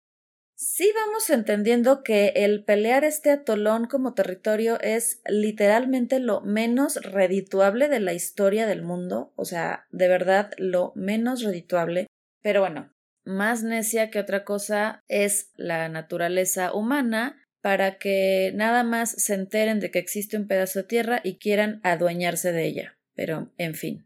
sí 0.58 0.92
vamos 0.96 1.30
entendiendo 1.30 2.04
que 2.04 2.34
el 2.36 2.66
pelear 2.66 3.04
este 3.04 3.30
atolón 3.30 3.86
como 3.86 4.16
territorio 4.16 4.80
es 4.82 5.22
literalmente 5.28 6.20
lo 6.20 6.42
menos 6.42 6.96
redituable 7.04 7.88
de 7.88 8.00
la 8.00 8.14
historia 8.14 8.66
del 8.66 8.82
mundo, 8.82 9.32
o 9.36 9.46
sea, 9.46 9.86
de 9.92 10.08
verdad 10.08 10.52
lo 10.58 10.92
menos 10.96 11.44
redituable, 11.44 12.08
pero 12.42 12.62
bueno, 12.62 12.92
más 13.26 13.64
necia 13.64 14.10
que 14.10 14.20
otra 14.20 14.44
cosa 14.44 15.04
es 15.08 15.52
la 15.56 15.90
naturaleza 15.90 16.74
humana 16.74 17.46
para 17.62 17.98
que 17.98 18.52
nada 18.56 18.84
más 18.84 19.12
se 19.12 19.34
enteren 19.34 19.80
de 19.80 19.92
que 19.92 20.00
existe 20.00 20.38
un 20.38 20.48
pedazo 20.48 20.80
de 20.80 20.88
tierra 20.88 21.22
y 21.24 21.38
quieran 21.38 21.82
adueñarse 21.84 22.52
de 22.52 22.66
ella. 22.66 22.98
Pero, 23.16 23.52
en 23.58 23.76
fin. 23.76 24.06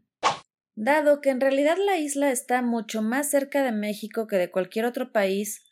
Dado 0.76 1.20
que 1.20 1.30
en 1.30 1.40
realidad 1.40 1.76
la 1.78 1.98
isla 1.98 2.30
está 2.30 2.60
mucho 2.62 3.00
más 3.00 3.30
cerca 3.30 3.62
de 3.62 3.70
México 3.70 4.26
que 4.26 4.36
de 4.36 4.50
cualquier 4.50 4.86
otro 4.86 5.12
país, 5.12 5.62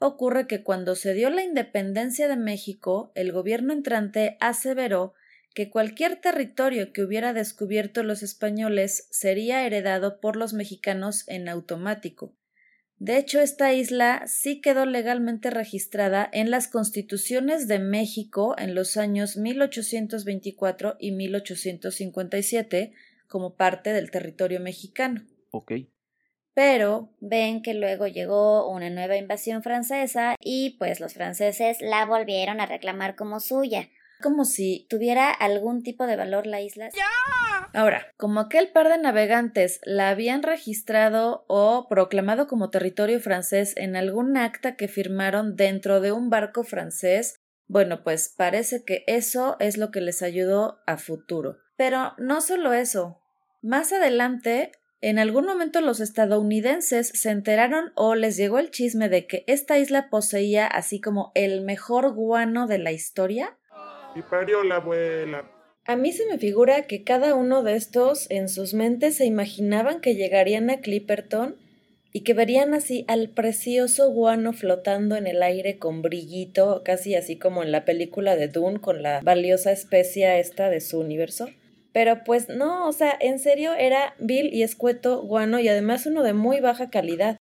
ocurre 0.00 0.46
que 0.46 0.62
cuando 0.62 0.96
se 0.96 1.14
dio 1.14 1.30
la 1.30 1.44
independencia 1.44 2.28
de 2.28 2.36
México, 2.36 3.12
el 3.14 3.32
gobierno 3.32 3.72
entrante 3.72 4.36
aseveró 4.40 5.14
que 5.54 5.70
cualquier 5.70 6.20
territorio 6.20 6.92
que 6.92 7.02
hubiera 7.02 7.32
descubierto 7.32 8.02
los 8.02 8.22
españoles 8.22 9.08
sería 9.10 9.64
heredado 9.64 10.20
por 10.20 10.36
los 10.36 10.52
mexicanos 10.52 11.24
en 11.26 11.48
automático, 11.48 12.34
de 12.98 13.16
hecho, 13.16 13.40
esta 13.40 13.72
isla 13.72 14.24
sí 14.26 14.60
quedó 14.60 14.84
legalmente 14.84 15.50
registrada 15.50 16.28
en 16.32 16.50
las 16.50 16.66
constituciones 16.66 17.68
de 17.68 17.78
México 17.78 18.56
en 18.58 18.74
los 18.74 18.96
años 18.96 19.36
1824 19.36 20.96
y 20.98 21.12
1857 21.12 22.92
como 23.28 23.54
parte 23.54 23.92
del 23.92 24.10
territorio 24.10 24.58
mexicano. 24.58 25.22
Ok. 25.50 25.72
Pero 26.54 27.14
ven 27.20 27.62
que 27.62 27.74
luego 27.74 28.08
llegó 28.08 28.68
una 28.68 28.90
nueva 28.90 29.16
invasión 29.16 29.62
francesa 29.62 30.34
y 30.40 30.70
pues 30.78 30.98
los 30.98 31.14
franceses 31.14 31.78
la 31.80 32.04
volvieron 32.04 32.60
a 32.60 32.66
reclamar 32.66 33.14
como 33.14 33.38
suya 33.38 33.88
como 34.20 34.44
si 34.44 34.86
tuviera 34.90 35.30
algún 35.30 35.82
tipo 35.82 36.06
de 36.06 36.16
valor 36.16 36.46
la 36.46 36.60
isla. 36.60 36.90
Ahora, 37.74 38.06
como 38.16 38.40
aquel 38.40 38.70
par 38.70 38.88
de 38.88 38.98
navegantes 38.98 39.80
la 39.84 40.08
habían 40.08 40.42
registrado 40.42 41.44
o 41.48 41.86
proclamado 41.88 42.46
como 42.46 42.70
territorio 42.70 43.20
francés 43.20 43.74
en 43.76 43.94
algún 43.96 44.36
acta 44.36 44.76
que 44.76 44.88
firmaron 44.88 45.56
dentro 45.56 46.00
de 46.00 46.12
un 46.12 46.30
barco 46.30 46.64
francés, 46.64 47.40
bueno, 47.66 48.02
pues 48.02 48.32
parece 48.34 48.84
que 48.84 49.04
eso 49.06 49.56
es 49.60 49.76
lo 49.76 49.90
que 49.90 50.00
les 50.00 50.22
ayudó 50.22 50.80
a 50.86 50.96
futuro. 50.96 51.58
Pero 51.76 52.14
no 52.16 52.40
solo 52.40 52.72
eso. 52.72 53.20
Más 53.60 53.92
adelante, 53.92 54.72
en 55.00 55.18
algún 55.18 55.44
momento 55.44 55.80
los 55.80 56.00
estadounidenses 56.00 57.08
se 57.08 57.30
enteraron 57.30 57.92
o 57.94 58.14
les 58.14 58.36
llegó 58.36 58.58
el 58.58 58.70
chisme 58.70 59.08
de 59.08 59.26
que 59.26 59.44
esta 59.46 59.78
isla 59.78 60.08
poseía 60.08 60.66
así 60.66 61.00
como 61.00 61.30
el 61.34 61.60
mejor 61.60 62.14
guano 62.14 62.66
de 62.66 62.78
la 62.78 62.92
historia 62.92 63.58
y 64.14 64.22
parió 64.22 64.64
la 64.64 64.76
abuela. 64.76 65.57
A 65.88 65.96
mí 65.96 66.12
se 66.12 66.26
me 66.26 66.36
figura 66.36 66.82
que 66.82 67.02
cada 67.02 67.34
uno 67.34 67.62
de 67.62 67.74
estos 67.74 68.30
en 68.30 68.50
sus 68.50 68.74
mentes 68.74 69.16
se 69.16 69.24
imaginaban 69.24 70.02
que 70.02 70.16
llegarían 70.16 70.68
a 70.68 70.80
Clipperton 70.80 71.56
y 72.12 72.24
que 72.24 72.34
verían 72.34 72.74
así 72.74 73.06
al 73.08 73.30
precioso 73.30 74.10
guano 74.10 74.52
flotando 74.52 75.16
en 75.16 75.26
el 75.26 75.42
aire 75.42 75.78
con 75.78 76.02
brillito, 76.02 76.82
casi 76.84 77.14
así 77.14 77.38
como 77.38 77.62
en 77.62 77.72
la 77.72 77.86
película 77.86 78.36
de 78.36 78.48
Dune 78.48 78.80
con 78.80 79.02
la 79.02 79.22
valiosa 79.22 79.72
especia 79.72 80.38
esta 80.38 80.68
de 80.68 80.82
su 80.82 81.00
universo. 81.00 81.48
Pero 81.94 82.22
pues 82.22 82.50
no, 82.50 82.86
o 82.86 82.92
sea, 82.92 83.16
en 83.18 83.38
serio 83.38 83.72
era 83.72 84.14
vil 84.18 84.52
y 84.52 84.64
escueto 84.64 85.22
guano 85.22 85.58
y 85.58 85.68
además 85.68 86.04
uno 86.04 86.22
de 86.22 86.34
muy 86.34 86.60
baja 86.60 86.90
calidad. 86.90 87.38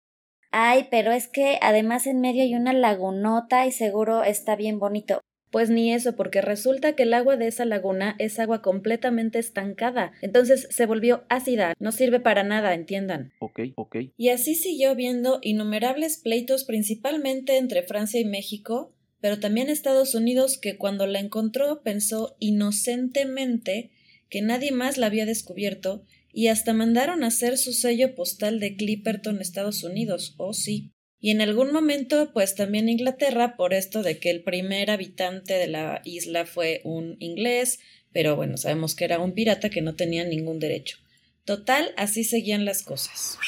Ay, 0.51 0.89
pero 0.91 1.13
es 1.13 1.29
que 1.29 1.59
además 1.61 2.07
en 2.07 2.23
medio 2.23 2.43
hay 2.43 2.55
una 2.55 2.73
lagunota 2.73 3.67
y 3.67 3.73
seguro 3.73 4.25
está 4.25 4.57
bien 4.57 4.79
bonito. 4.79 5.21
Pues 5.51 5.69
ni 5.69 5.93
eso, 5.93 6.15
porque 6.15 6.41
resulta 6.41 6.95
que 6.95 7.03
el 7.03 7.15
agua 7.15 7.37
de 7.37 7.49
esa 7.49 7.65
laguna 7.65 8.15
es 8.19 8.39
agua 8.39 8.63
completamente 8.63 9.39
estancada. 9.39 10.13
Entonces 10.23 10.69
se 10.71 10.87
volvió 10.87 11.25
ácida, 11.29 11.75
no 11.79 11.91
sirve 11.91 12.21
para 12.21 12.45
nada, 12.45 12.75
entiendan. 12.75 13.33
Ok, 13.41 13.61
ok. 13.75 13.97
Y 14.17 14.29
así 14.29 14.55
siguió 14.55 14.95
viendo 14.95 15.41
innumerables 15.43 16.19
pleitos 16.19 16.65
principalmente 16.65 17.57
entre 17.59 17.83
Francia 17.83 18.21
y 18.21 18.25
México, 18.25 18.93
pero 19.21 19.41
también 19.41 19.69
Estados 19.69 20.15
Unidos 20.15 20.57
que 20.57 20.77
cuando 20.79 21.07
la 21.07 21.19
encontró 21.19 21.83
pensó 21.83 22.37
inocentemente 22.39 23.91
que 24.29 24.43
nadie 24.43 24.71
más 24.71 24.99
la 24.99 25.07
había 25.07 25.27
descubierto 25.27 26.05
y 26.33 26.47
hasta 26.47 26.73
mandaron 26.73 27.25
a 27.25 27.29
hacer 27.29 27.59
su 27.59 27.73
sello 27.73 28.15
postal 28.15 28.61
de 28.61 28.77
Clipperton, 28.77 29.41
Estados 29.41 29.83
Unidos. 29.83 30.35
Oh, 30.39 30.53
sí. 30.53 30.93
Y 31.21 31.31
en 31.31 31.43
algún 31.43 31.71
momento, 31.71 32.31
pues 32.33 32.55
también 32.55 32.89
Inglaterra, 32.89 33.57
por 33.57 33.75
esto 33.75 34.03
de 34.03 34.19
que 34.19 34.31
el 34.31 34.43
primer 34.43 34.91
habitante 34.91 35.55
de 35.55 35.67
la 35.67 36.01
isla 36.05 36.47
fue 36.47 36.81
un 36.83 37.17
inglés, 37.21 37.79
pero 38.13 38.37
bueno, 38.37 38.57
sabemos 38.57 38.95
que 38.95 39.05
era 39.05 39.19
un 39.19 39.35
pirata 39.35 39.69
que 39.69 39.83
no 39.83 39.95
tenía 39.95 40.25
ningún 40.25 40.59
derecho. 40.59 40.97
Total, 41.45 41.93
así 41.97 42.25
seguían 42.25 42.65
las 42.65 42.83
cosas. 42.83 43.39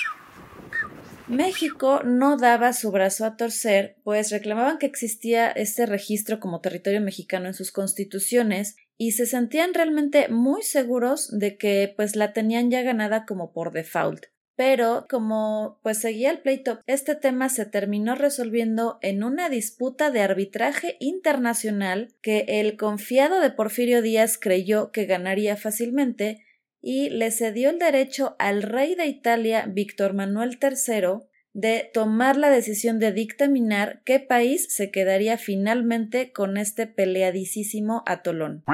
México 1.29 2.03
no 2.05 2.37
daba 2.37 2.75
su 2.75 2.91
brazo 2.91 3.25
a 3.25 3.37
torcer, 3.39 3.97
pues 4.05 4.31
reclamaban 4.31 4.77
que 4.77 4.87
existía 4.87 5.51
este 5.51 5.87
registro 5.87 6.41
como 6.41 6.61
territorio 6.61 7.01
mexicano 7.01 7.47
en 7.47 7.55
sus 7.55 7.73
constituciones 7.73 8.77
y 8.99 9.13
se 9.13 9.25
sentían 9.25 9.73
realmente 9.73 10.29
muy 10.29 10.63
seguros 10.63 11.31
de 11.39 11.57
que 11.57 11.93
pues 11.97 12.17
la 12.17 12.35
tenían 12.35 12.71
ya 12.71 12.83
ganada 12.83 13.25
como 13.25 13.53
por 13.53 13.73
default 13.73 14.32
pero 14.57 15.07
como 15.09 15.79
pues 15.83 15.99
seguía 15.99 16.31
el 16.31 16.41
pleito, 16.41 16.81
este 16.87 17.15
tema 17.15 17.49
se 17.49 17.65
terminó 17.65 18.15
resolviendo 18.15 18.99
en 19.01 19.25
una 19.25 19.49
disputa 19.49 20.11
de 20.11 20.21
arbitraje 20.21 20.97
internacional 21.01 22.15
que 22.21 22.45
el 22.47 22.77
confiado 22.77 23.41
de 23.41 23.51
Porfirio 23.51 24.03
Díaz 24.03 24.39
creyó 24.39 24.93
que 24.93 25.07
ganaría 25.07 25.57
fácilmente 25.57 26.45
y 26.83 27.11
le 27.11 27.31
cedió 27.31 27.71
el 27.71 27.79
derecho 27.79 28.37
al 28.39 28.63
rey 28.63 28.95
de 28.95 29.07
Italia 29.07 29.67
Víctor 29.69 30.15
Manuel 30.15 30.59
III 30.61 31.29
de 31.55 31.91
tomar 31.93 32.37
la 32.37 32.51
decisión 32.51 32.99
de 32.99 33.13
dictaminar 33.13 34.03
qué 34.05 34.21
país 34.21 34.75
se 34.75 34.91
quedaría 34.91 35.39
finalmente 35.39 36.33
con 36.33 36.57
este 36.57 36.87
peleadísimo 36.87 38.03
atolón. 38.07 38.65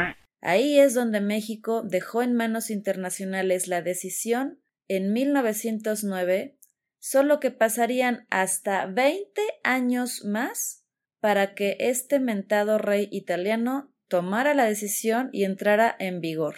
Ahí 0.40 0.78
es 0.78 0.94
donde 0.94 1.20
México 1.20 1.82
dejó 1.82 2.23
en 2.23 2.35
manos 2.35 2.70
internacionales 2.70 3.66
la 3.66 3.82
decisión 3.82 4.61
en 4.88 5.12
1909, 5.12 6.59
solo 6.99 7.40
que 7.40 7.50
pasarían 7.50 8.26
hasta 8.30 8.87
20 8.87 9.40
años 9.62 10.25
más 10.25 10.85
para 11.21 11.54
que 11.54 11.76
este 11.78 12.21
mentado 12.21 12.78
rey 12.78 13.09
italiano 13.12 13.92
tomara 14.09 14.54
la 14.54 14.64
decisión 14.64 15.28
y 15.33 15.45
entrara 15.45 15.95
en 15.99 16.21
vigor. 16.21 16.57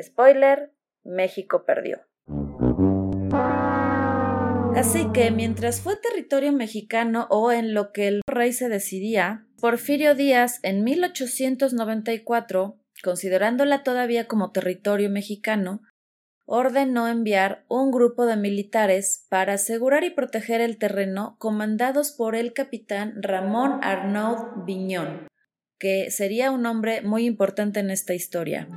Spoiler, 0.00 0.72
México 1.04 1.64
perdió. 1.64 2.00
Así 4.76 5.06
que 5.12 5.30
mientras 5.30 5.80
fue 5.80 5.96
territorio 5.96 6.52
mexicano 6.52 7.28
o 7.30 7.52
en 7.52 7.74
lo 7.74 7.92
que 7.92 8.08
el 8.08 8.22
rey 8.26 8.52
se 8.52 8.68
decidía, 8.68 9.46
Porfirio 9.60 10.14
Díaz 10.16 10.58
en 10.62 10.82
1894, 10.82 12.76
considerándola 13.02 13.84
todavía 13.84 14.26
como 14.26 14.50
territorio 14.50 15.10
mexicano, 15.10 15.80
ordenó 16.46 17.08
enviar 17.08 17.64
un 17.68 17.90
grupo 17.90 18.26
de 18.26 18.36
militares 18.36 19.26
para 19.28 19.54
asegurar 19.54 20.04
y 20.04 20.10
proteger 20.10 20.60
el 20.60 20.78
terreno 20.78 21.36
comandados 21.38 22.12
por 22.12 22.36
el 22.36 22.52
capitán 22.52 23.22
Ramón 23.22 23.80
Arnaud 23.82 24.64
Viñón, 24.64 25.26
que 25.78 26.10
sería 26.10 26.50
un 26.50 26.66
hombre 26.66 27.02
muy 27.02 27.24
importante 27.26 27.80
en 27.80 27.90
esta 27.90 28.14
historia. 28.14 28.68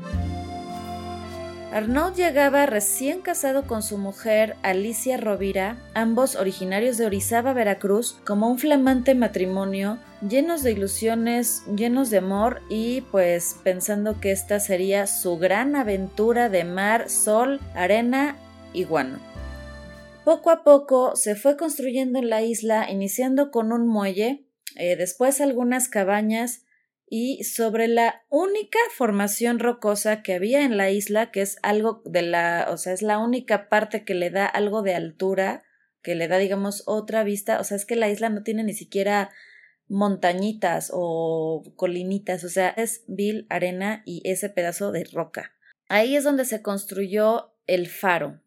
Arnaud 1.72 2.14
llegaba 2.16 2.66
recién 2.66 3.20
casado 3.20 3.68
con 3.68 3.84
su 3.84 3.98
mujer 3.98 4.56
Alicia 4.64 5.18
Rovira, 5.18 5.78
ambos 5.94 6.38
originarios 6.38 6.98
de 6.98 7.06
Orizaba, 7.06 7.52
Veracruz, 7.52 8.18
como 8.26 8.48
un 8.48 8.58
flamante 8.58 9.16
matrimonio, 9.16 10.00
llenos 10.28 10.64
de 10.64 10.72
ilusiones, 10.72 11.64
llenos 11.76 12.10
de 12.10 12.20
amor 12.20 12.62
y 12.70 13.02
pues 13.12 13.58
pensando 13.64 14.22
que 14.22 14.32
esta 14.32 14.62
sería 14.62 15.08
su 15.08 15.38
gran 15.38 15.76
aventura 15.76 16.48
de 16.48 16.64
mar, 16.64 17.10
sol, 17.10 17.60
arena 17.76 18.38
y 18.72 18.86
guano. 18.86 19.20
Poco 20.24 20.52
a 20.52 20.64
poco 20.64 21.18
se 21.18 21.36
fue 21.36 21.58
construyendo 21.58 22.20
en 22.20 22.30
la 22.30 22.42
isla, 22.44 22.90
iniciando 22.90 23.52
con 23.52 23.74
un 23.74 23.88
muelle, 23.88 24.46
eh, 24.78 24.96
después 24.96 25.42
algunas 25.42 25.90
cabañas, 25.90 26.62
y 27.10 27.44
sobre 27.46 27.88
la 27.88 28.24
única 28.30 28.80
formación 28.94 29.60
rocosa 29.60 30.22
que 30.22 30.34
había 30.34 30.64
en 30.64 30.76
la 30.76 30.92
isla, 30.92 31.32
que 31.32 31.42
es 31.42 31.58
algo 31.64 32.02
de 32.06 32.22
la, 32.22 32.68
o 32.70 32.78
sea, 32.78 32.94
es 32.94 33.02
la 33.02 33.18
única 33.18 33.70
parte 33.70 34.04
que 34.04 34.14
le 34.14 34.30
da 34.30 34.46
algo 34.46 34.82
de 34.82 34.94
altura, 34.94 35.64
que 36.02 36.16
le 36.16 36.28
da, 36.28 36.38
digamos, 36.38 36.84
otra 36.86 37.24
vista, 37.24 37.60
o 37.60 37.64
sea, 37.64 37.78
es 37.78 37.86
que 37.86 37.96
la 37.96 38.10
isla 38.10 38.30
no 38.30 38.44
tiene 38.44 38.64
ni 38.64 38.74
siquiera 38.74 39.30
montañitas 39.88 40.92
o 40.94 41.64
colinitas, 41.78 42.44
o 42.44 42.50
sea, 42.50 42.70
es 42.70 43.04
vil 43.08 43.48
arena 43.50 44.04
y 44.06 44.22
ese 44.26 44.50
pedazo 44.50 44.92
de 44.92 45.06
roca. 45.06 45.54
Ahí 45.88 46.18
es 46.18 46.26
donde 46.26 46.44
se 46.44 46.62
construyó 46.62 47.54
el 47.68 47.88
faro, 47.88 48.42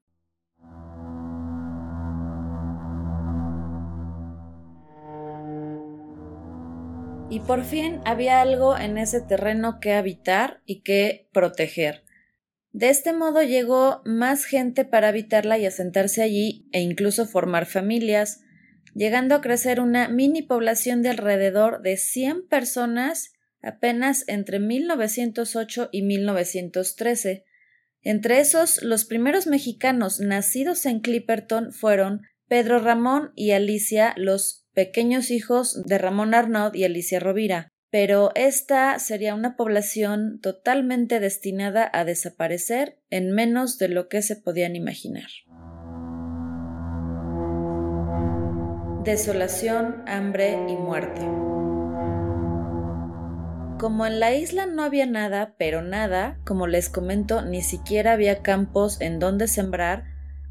y 7.31 7.41
por 7.41 7.65
fin 7.65 8.01
había 8.05 8.41
algo 8.41 8.77
en 8.77 8.99
ese 8.99 9.21
terreno 9.21 9.79
que 9.81 9.95
habitar 9.95 10.61
y 10.67 10.83
que 10.83 11.29
proteger. 11.33 12.05
De 12.73 12.89
este 12.89 13.13
modo 13.13 13.43
llegó 13.43 14.03
más 14.05 14.45
gente 14.45 14.85
para 14.85 15.09
habitarla 15.09 15.57
y 15.59 15.65
asentarse 15.65 16.23
allí 16.23 16.69
e 16.73 16.81
incluso 16.81 17.27
formar 17.27 17.67
familias, 17.67 18.41
llegando 18.95 19.37
a 19.37 19.41
crecer 19.41 19.81
una 19.81 20.09
mini 20.09 20.43
población 20.43 21.03
de 21.03 21.11
alrededor 21.11 21.83
de 21.83 21.97
100 21.97 22.49
personas 22.49 23.33
apenas 23.63 24.25
entre 24.27 24.59
1908 24.59 25.89
y 25.93 26.03
1913. 26.03 27.45
Entre 28.03 28.41
esos, 28.41 28.83
los 28.83 29.05
primeros 29.05 29.47
mexicanos 29.47 30.21
nacidos 30.21 30.87
en 30.87 31.01
Clipperton 31.01 31.73
fueron 31.73 32.23
Pedro 32.49 32.81
Ramón 32.81 33.33
y 33.37 33.53
Alicia, 33.53 34.15
los 34.17 34.60
pequeños 34.75 35.31
hijos 35.31 35.83
de 35.85 35.99
Ramón 35.99 36.35
Arnaud 36.35 36.75
y 36.75 36.85
Alicia 36.85 37.21
Rovira, 37.21 37.69
pero 37.91 38.31
esta 38.35 38.99
sería 38.99 39.35
una 39.35 39.57
población 39.57 40.39
totalmente 40.41 41.19
destinada 41.19 41.91
a 41.93 42.05
desaparecer 42.05 42.99
en 43.11 43.33
menos 43.33 43.79
de 43.79 43.89
lo 43.89 44.09
que 44.09 44.23
se 44.23 44.37
podían 44.37 44.77
imaginar. 44.77 45.29
Desolación, 49.05 50.05
hambre 50.07 50.53
y 50.69 50.77
muerte. 50.77 51.23
Como 53.81 54.05
en 54.05 54.21
la 54.21 54.35
isla 54.35 54.67
no 54.67 54.83
había 54.83 55.07
nada, 55.07 55.55
pero 55.57 55.81
nada, 55.81 56.39
como 56.45 56.67
les 56.67 56.91
comento, 56.91 57.41
ni 57.41 57.63
siquiera 57.63 58.13
había 58.13 58.43
campos 58.43 59.01
en 59.01 59.19
donde 59.19 59.49
sembrar, 59.49 60.05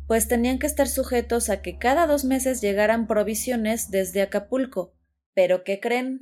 pues 0.10 0.28
tenían 0.28 0.58
que 0.58 0.65
estar 0.65 0.88
sujetos 0.88 1.52
a 1.52 1.62
que 1.62 1.78
cada 1.78 2.08
dos 2.08 2.26
meses 2.26 2.62
llegaran 2.62 3.06
provisiones 3.06 3.91
desde 3.91 4.24
Acapulco. 4.24 4.95
¿Pero 5.36 5.63
qué 5.63 5.80
creen? 5.80 6.22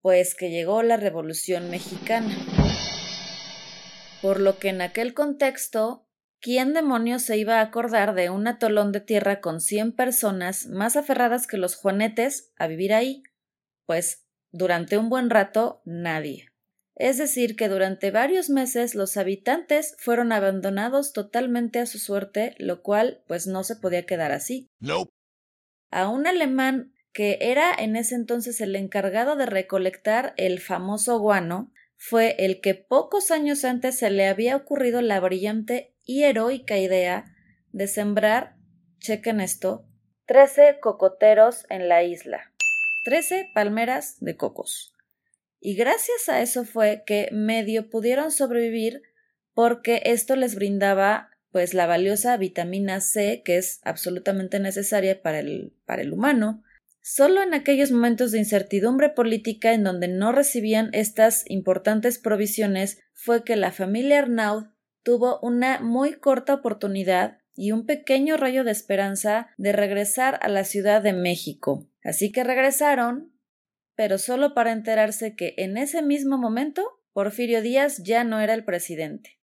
Pues 0.00 0.36
que 0.36 0.50
llegó 0.50 0.84
la 0.84 0.96
Revolución 0.96 1.70
Mexicana. 1.70 2.32
Por 4.22 4.38
lo 4.38 4.60
que 4.60 4.68
en 4.68 4.80
aquel 4.80 5.12
contexto, 5.12 6.06
¿quién 6.40 6.72
demonios 6.72 7.22
se 7.22 7.36
iba 7.36 7.58
a 7.58 7.62
acordar 7.62 8.14
de 8.14 8.30
un 8.30 8.46
atolón 8.46 8.92
de 8.92 9.00
tierra 9.00 9.40
con 9.40 9.60
cien 9.60 9.90
personas 9.90 10.68
más 10.68 10.94
aferradas 10.94 11.48
que 11.48 11.56
los 11.56 11.74
juanetes 11.74 12.52
a 12.58 12.68
vivir 12.68 12.94
ahí? 12.94 13.24
Pues 13.86 14.24
durante 14.52 14.98
un 14.98 15.08
buen 15.08 15.30
rato 15.30 15.82
nadie. 15.84 16.47
Es 16.98 17.16
decir, 17.16 17.54
que 17.54 17.68
durante 17.68 18.10
varios 18.10 18.50
meses 18.50 18.96
los 18.96 19.16
habitantes 19.16 19.94
fueron 19.98 20.32
abandonados 20.32 21.12
totalmente 21.12 21.78
a 21.78 21.86
su 21.86 21.98
suerte, 21.98 22.56
lo 22.58 22.82
cual 22.82 23.22
pues 23.28 23.46
no 23.46 23.62
se 23.62 23.76
podía 23.76 24.04
quedar 24.04 24.32
así. 24.32 24.68
A 25.90 26.08
un 26.08 26.26
alemán 26.26 26.92
que 27.12 27.38
era 27.40 27.72
en 27.72 27.96
ese 27.96 28.16
entonces 28.16 28.60
el 28.60 28.74
encargado 28.74 29.36
de 29.36 29.46
recolectar 29.46 30.34
el 30.36 30.60
famoso 30.60 31.18
guano, 31.20 31.72
fue 31.96 32.36
el 32.38 32.60
que 32.60 32.74
pocos 32.74 33.30
años 33.30 33.64
antes 33.64 33.98
se 33.98 34.10
le 34.10 34.28
había 34.28 34.56
ocurrido 34.56 35.00
la 35.02 35.18
brillante 35.18 35.94
y 36.04 36.22
heroica 36.22 36.78
idea 36.78 37.24
de 37.72 37.88
sembrar, 37.88 38.56
chequen 38.98 39.40
esto, 39.40 39.84
trece 40.26 40.78
cocoteros 40.80 41.66
en 41.70 41.88
la 41.88 42.04
isla, 42.04 42.52
trece 43.04 43.50
palmeras 43.52 44.16
de 44.20 44.36
cocos. 44.36 44.94
Y 45.60 45.74
gracias 45.74 46.28
a 46.28 46.40
eso 46.40 46.64
fue 46.64 47.02
que 47.06 47.28
medio 47.32 47.90
pudieron 47.90 48.30
sobrevivir 48.30 49.02
porque 49.54 50.02
esto 50.04 50.36
les 50.36 50.54
brindaba 50.54 51.30
pues 51.50 51.74
la 51.74 51.86
valiosa 51.86 52.36
vitamina 52.36 53.00
C 53.00 53.42
que 53.44 53.56
es 53.56 53.80
absolutamente 53.82 54.60
necesaria 54.60 55.22
para 55.22 55.40
el, 55.40 55.72
para 55.84 56.02
el 56.02 56.12
humano. 56.12 56.62
Solo 57.00 57.42
en 57.42 57.54
aquellos 57.54 57.90
momentos 57.90 58.32
de 58.32 58.38
incertidumbre 58.38 59.08
política 59.08 59.72
en 59.72 59.82
donde 59.82 60.08
no 60.08 60.30
recibían 60.30 60.90
estas 60.92 61.44
importantes 61.48 62.18
provisiones 62.18 63.00
fue 63.14 63.44
que 63.44 63.56
la 63.56 63.72
familia 63.72 64.18
Arnaud 64.20 64.66
tuvo 65.02 65.40
una 65.40 65.80
muy 65.80 66.14
corta 66.14 66.54
oportunidad 66.54 67.38
y 67.54 67.72
un 67.72 67.86
pequeño 67.86 68.36
rayo 68.36 68.62
de 68.62 68.70
esperanza 68.70 69.48
de 69.56 69.72
regresar 69.72 70.38
a 70.42 70.48
la 70.48 70.64
Ciudad 70.64 71.02
de 71.02 71.14
México. 71.14 71.88
Así 72.04 72.30
que 72.30 72.44
regresaron, 72.44 73.32
pero 73.98 74.16
solo 74.16 74.54
para 74.54 74.70
enterarse 74.70 75.34
que 75.34 75.54
en 75.56 75.76
ese 75.76 76.02
mismo 76.02 76.38
momento 76.38 77.00
Porfirio 77.12 77.62
Díaz 77.62 78.00
ya 78.04 78.22
no 78.22 78.38
era 78.38 78.54
el 78.54 78.62
presidente. 78.62 79.40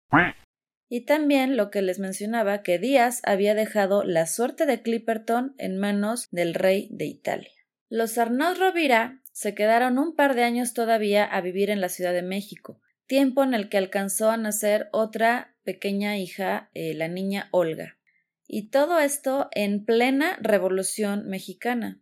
Y 0.87 1.01
también 1.01 1.57
lo 1.57 1.69
que 1.69 1.81
les 1.81 1.99
mencionaba 1.99 2.61
que 2.61 2.79
Díaz 2.79 3.21
había 3.25 3.53
dejado 3.53 4.05
la 4.05 4.25
suerte 4.27 4.65
de 4.65 4.81
Clipperton 4.81 5.55
en 5.57 5.77
manos 5.77 6.29
del 6.31 6.53
rey 6.53 6.87
de 6.89 7.03
Italia. 7.03 7.51
Los 7.89 8.17
Arnaud 8.17 8.57
Rovira 8.57 9.19
se 9.33 9.53
quedaron 9.55 9.99
un 9.99 10.15
par 10.15 10.35
de 10.35 10.43
años 10.43 10.73
todavía 10.73 11.25
a 11.25 11.41
vivir 11.41 11.69
en 11.69 11.81
la 11.81 11.89
Ciudad 11.89 12.13
de 12.13 12.23
México, 12.23 12.79
tiempo 13.07 13.43
en 13.43 13.55
el 13.55 13.67
que 13.67 13.77
alcanzó 13.77 14.31
a 14.31 14.37
nacer 14.37 14.87
otra 14.93 15.53
pequeña 15.65 16.17
hija, 16.17 16.69
eh, 16.73 16.93
la 16.93 17.09
niña 17.09 17.49
Olga. 17.51 17.97
Y 18.47 18.69
todo 18.69 18.99
esto 18.99 19.49
en 19.51 19.83
plena 19.83 20.37
Revolución 20.39 21.27
Mexicana. 21.27 21.99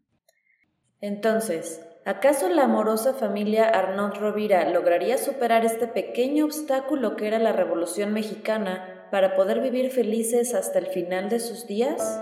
Entonces, 1.01 1.81
¿Acaso 2.05 2.49
la 2.49 2.63
amorosa 2.63 3.13
familia 3.13 3.69
Arnaud 3.69 4.15
Rovira 4.15 4.69
lograría 4.69 5.17
superar 5.17 5.63
este 5.63 5.87
pequeño 5.87 6.43
obstáculo 6.43 7.15
que 7.15 7.27
era 7.27 7.39
la 7.39 7.53
Revolución 7.53 8.11
Mexicana 8.11 9.07
para 9.09 9.37
poder 9.37 9.61
vivir 9.61 9.89
felices 9.89 10.53
hasta 10.53 10.79
el 10.79 10.87
final 10.87 11.29
de 11.29 11.39
sus 11.39 11.65
días? 11.65 12.19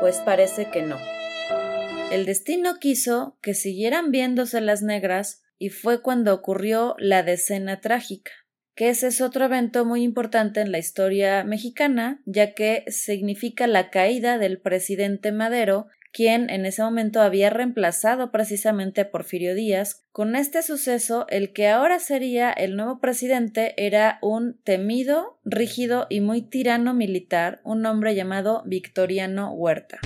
Pues 0.00 0.18
parece 0.18 0.70
que 0.70 0.82
no. 0.82 0.98
El 2.12 2.26
destino 2.26 2.74
quiso 2.78 3.38
que 3.40 3.54
siguieran 3.54 4.10
viéndose 4.10 4.60
las 4.60 4.82
negras 4.82 5.42
y 5.58 5.70
fue 5.70 6.02
cuando 6.02 6.34
ocurrió 6.34 6.94
la 6.98 7.22
decena 7.22 7.80
trágica, 7.80 8.32
que 8.74 8.90
ese 8.90 9.06
es 9.06 9.22
otro 9.22 9.46
evento 9.46 9.86
muy 9.86 10.02
importante 10.02 10.60
en 10.60 10.70
la 10.70 10.78
historia 10.78 11.42
mexicana, 11.42 12.20
ya 12.26 12.52
que 12.52 12.84
significa 12.88 13.66
la 13.66 13.88
caída 13.88 14.36
del 14.36 14.60
presidente 14.60 15.32
Madero 15.32 15.86
quien 16.16 16.48
en 16.48 16.64
ese 16.64 16.82
momento 16.82 17.20
había 17.20 17.50
reemplazado 17.50 18.32
precisamente 18.32 19.02
a 19.02 19.10
Porfirio 19.10 19.54
Díaz. 19.54 20.02
Con 20.12 20.34
este 20.34 20.62
suceso, 20.62 21.26
el 21.28 21.52
que 21.52 21.68
ahora 21.68 21.98
sería 21.98 22.50
el 22.50 22.74
nuevo 22.74 23.00
presidente 23.00 23.74
era 23.76 24.18
un 24.22 24.58
temido, 24.64 25.38
rígido 25.44 26.06
y 26.08 26.22
muy 26.22 26.40
tirano 26.40 26.94
militar, 26.94 27.60
un 27.64 27.84
hombre 27.84 28.14
llamado 28.14 28.62
Victoriano 28.64 29.52
Huerta. 29.52 29.98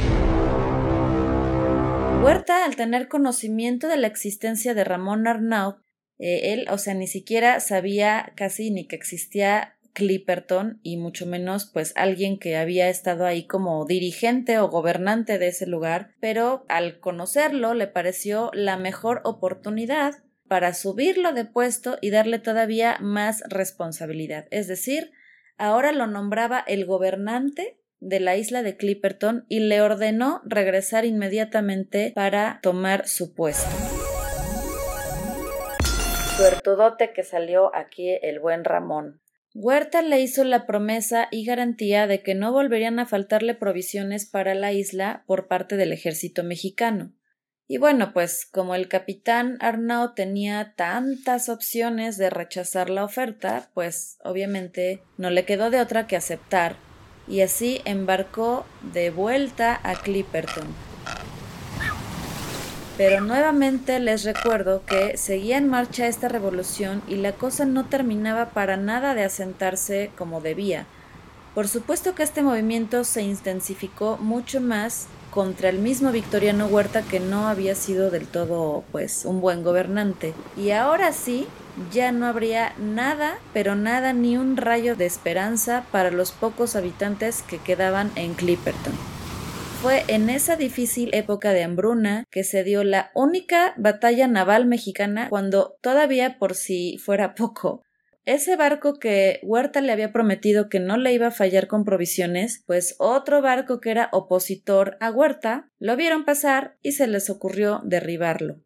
Huerta, 2.24 2.64
al 2.64 2.74
tener 2.74 3.06
conocimiento 3.06 3.86
de 3.86 3.98
la 3.98 4.08
existencia 4.08 4.74
de 4.74 4.82
Ramón 4.82 5.28
Arnaud, 5.28 5.76
eh, 6.18 6.54
él, 6.54 6.66
o 6.72 6.78
sea, 6.78 6.94
ni 6.94 7.06
siquiera 7.06 7.60
sabía 7.60 8.32
casi 8.34 8.72
ni 8.72 8.88
que 8.88 8.96
existía 8.96 9.76
Clipperton 9.92 10.80
y 10.82 10.96
mucho 10.96 11.26
menos 11.26 11.66
pues 11.66 11.92
alguien 11.96 12.38
que 12.38 12.56
había 12.56 12.88
estado 12.88 13.26
ahí 13.26 13.46
como 13.46 13.84
dirigente 13.84 14.58
o 14.58 14.68
gobernante 14.68 15.38
de 15.38 15.48
ese 15.48 15.66
lugar, 15.66 16.14
pero 16.20 16.64
al 16.68 17.00
conocerlo 17.00 17.74
le 17.74 17.86
pareció 17.86 18.50
la 18.54 18.76
mejor 18.76 19.20
oportunidad 19.24 20.22
para 20.48 20.74
subirlo 20.74 21.32
de 21.32 21.44
puesto 21.44 21.98
y 22.00 22.10
darle 22.10 22.38
todavía 22.38 22.98
más 23.00 23.42
responsabilidad. 23.48 24.46
Es 24.50 24.66
decir, 24.66 25.12
ahora 25.58 25.92
lo 25.92 26.06
nombraba 26.06 26.64
el 26.66 26.86
gobernante 26.86 27.78
de 28.00 28.18
la 28.18 28.36
isla 28.36 28.62
de 28.62 28.76
Clipperton 28.76 29.44
y 29.48 29.60
le 29.60 29.82
ordenó 29.82 30.40
regresar 30.44 31.04
inmediatamente 31.04 32.12
para 32.14 32.58
tomar 32.62 33.06
su 33.06 33.34
puesto. 33.34 33.70
Suertudote 36.36 37.12
que 37.12 37.22
salió 37.22 37.74
aquí 37.74 38.18
el 38.22 38.40
buen 38.40 38.64
Ramón. 38.64 39.19
Huerta 39.52 40.02
le 40.02 40.20
hizo 40.20 40.44
la 40.44 40.64
promesa 40.64 41.26
y 41.32 41.44
garantía 41.44 42.06
de 42.06 42.22
que 42.22 42.36
no 42.36 42.52
volverían 42.52 43.00
a 43.00 43.06
faltarle 43.06 43.54
provisiones 43.54 44.24
para 44.24 44.54
la 44.54 44.72
isla 44.72 45.24
por 45.26 45.48
parte 45.48 45.76
del 45.76 45.92
ejército 45.92 46.44
mexicano. 46.44 47.12
Y 47.66 47.78
bueno, 47.78 48.12
pues 48.12 48.46
como 48.46 48.74
el 48.74 48.88
capitán 48.88 49.56
Arnaud 49.60 50.10
tenía 50.14 50.74
tantas 50.76 51.48
opciones 51.48 52.16
de 52.16 52.30
rechazar 52.30 52.90
la 52.90 53.04
oferta, 53.04 53.70
pues 53.74 54.18
obviamente 54.24 55.02
no 55.18 55.30
le 55.30 55.44
quedó 55.44 55.70
de 55.70 55.80
otra 55.80 56.06
que 56.06 56.16
aceptar, 56.16 56.76
y 57.28 57.42
así 57.42 57.80
embarcó 57.84 58.66
de 58.92 59.10
vuelta 59.10 59.80
a 59.84 59.94
Clipperton. 59.94 60.89
Pero 63.00 63.22
nuevamente 63.22 63.98
les 63.98 64.24
recuerdo 64.24 64.82
que 64.84 65.16
seguía 65.16 65.56
en 65.56 65.68
marcha 65.68 66.06
esta 66.06 66.28
revolución 66.28 67.00
y 67.08 67.14
la 67.14 67.32
cosa 67.32 67.64
no 67.64 67.86
terminaba 67.86 68.50
para 68.50 68.76
nada 68.76 69.14
de 69.14 69.24
asentarse 69.24 70.10
como 70.18 70.42
debía. 70.42 70.84
Por 71.54 71.66
supuesto 71.66 72.14
que 72.14 72.22
este 72.22 72.42
movimiento 72.42 73.04
se 73.04 73.22
intensificó 73.22 74.18
mucho 74.18 74.60
más 74.60 75.06
contra 75.30 75.70
el 75.70 75.78
mismo 75.78 76.12
Victoriano 76.12 76.66
Huerta 76.66 77.00
que 77.00 77.20
no 77.20 77.48
había 77.48 77.74
sido 77.74 78.10
del 78.10 78.26
todo 78.26 78.84
pues 78.92 79.24
un 79.24 79.40
buen 79.40 79.64
gobernante. 79.64 80.34
Y 80.54 80.72
ahora 80.72 81.14
sí, 81.14 81.46
ya 81.90 82.12
no 82.12 82.26
habría 82.26 82.74
nada, 82.78 83.38
pero 83.54 83.76
nada 83.76 84.12
ni 84.12 84.36
un 84.36 84.58
rayo 84.58 84.94
de 84.94 85.06
esperanza 85.06 85.86
para 85.90 86.10
los 86.10 86.32
pocos 86.32 86.76
habitantes 86.76 87.40
que 87.40 87.56
quedaban 87.56 88.10
en 88.14 88.34
Clipperton. 88.34 89.19
Fue 89.82 90.04
en 90.08 90.28
esa 90.28 90.56
difícil 90.56 91.08
época 91.14 91.54
de 91.54 91.62
hambruna 91.62 92.24
que 92.30 92.44
se 92.44 92.64
dio 92.64 92.84
la 92.84 93.10
única 93.14 93.72
batalla 93.78 94.28
naval 94.28 94.66
mexicana 94.66 95.30
cuando 95.30 95.78
todavía 95.80 96.38
por 96.38 96.54
si 96.54 96.98
fuera 96.98 97.34
poco 97.34 97.82
ese 98.26 98.56
barco 98.56 98.98
que 98.98 99.40
Huerta 99.42 99.80
le 99.80 99.90
había 99.90 100.12
prometido 100.12 100.68
que 100.68 100.80
no 100.80 100.98
le 100.98 101.14
iba 101.14 101.28
a 101.28 101.30
fallar 101.30 101.66
con 101.66 101.86
provisiones, 101.86 102.62
pues 102.66 102.94
otro 102.98 103.40
barco 103.40 103.80
que 103.80 103.90
era 103.90 104.10
opositor 104.12 104.98
a 105.00 105.10
Huerta 105.10 105.70
lo 105.78 105.96
vieron 105.96 106.26
pasar 106.26 106.76
y 106.82 106.92
se 106.92 107.06
les 107.06 107.30
ocurrió 107.30 107.80
derribarlo. 107.82 108.60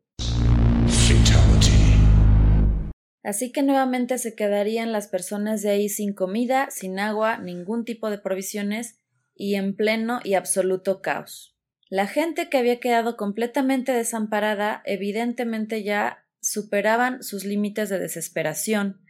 Así 3.23 3.53
que 3.53 3.63
nuevamente 3.63 4.19
se 4.19 4.35
quedarían 4.35 4.91
las 4.91 5.07
personas 5.07 5.63
de 5.63 5.71
ahí 5.71 5.89
sin 5.89 6.13
comida, 6.13 6.69
sin 6.71 6.99
agua, 6.99 7.39
ningún 7.39 7.85
tipo 7.85 8.11
de 8.11 8.19
provisiones 8.19 8.99
y 9.35 9.57
en 9.57 9.75
pleno 9.75 10.21
y 10.23 10.35
absoluto 10.35 11.01
caos. 11.01 11.57
La 11.89 12.07
gente 12.07 12.49
que 12.49 12.59
había 12.59 12.81
quedado 12.81 13.17
completamente 13.17 13.93
desamparada 13.93 14.83
evidentemente 14.85 15.83
ya 15.83 16.25
superaban 16.41 17.23
sus 17.23 17.45
límites 17.45 17.89
de 17.89 17.99
desesperación 17.99 19.01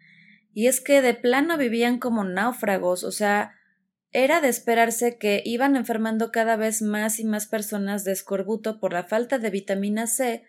y 0.52 0.68
es 0.68 0.80
que 0.80 1.02
de 1.02 1.14
plano 1.14 1.58
vivían 1.58 1.98
como 1.98 2.24
náufragos, 2.24 3.02
o 3.02 3.10
sea, 3.10 3.54
era 4.12 4.40
de 4.40 4.48
esperarse 4.48 5.18
que 5.18 5.42
iban 5.44 5.74
enfermando 5.74 6.30
cada 6.30 6.56
vez 6.56 6.80
más 6.80 7.18
y 7.18 7.24
más 7.24 7.46
personas 7.46 8.04
de 8.04 8.12
escorbuto 8.12 8.78
por 8.78 8.92
la 8.92 9.02
falta 9.02 9.40
de 9.40 9.50
vitamina 9.50 10.06
C, 10.06 10.44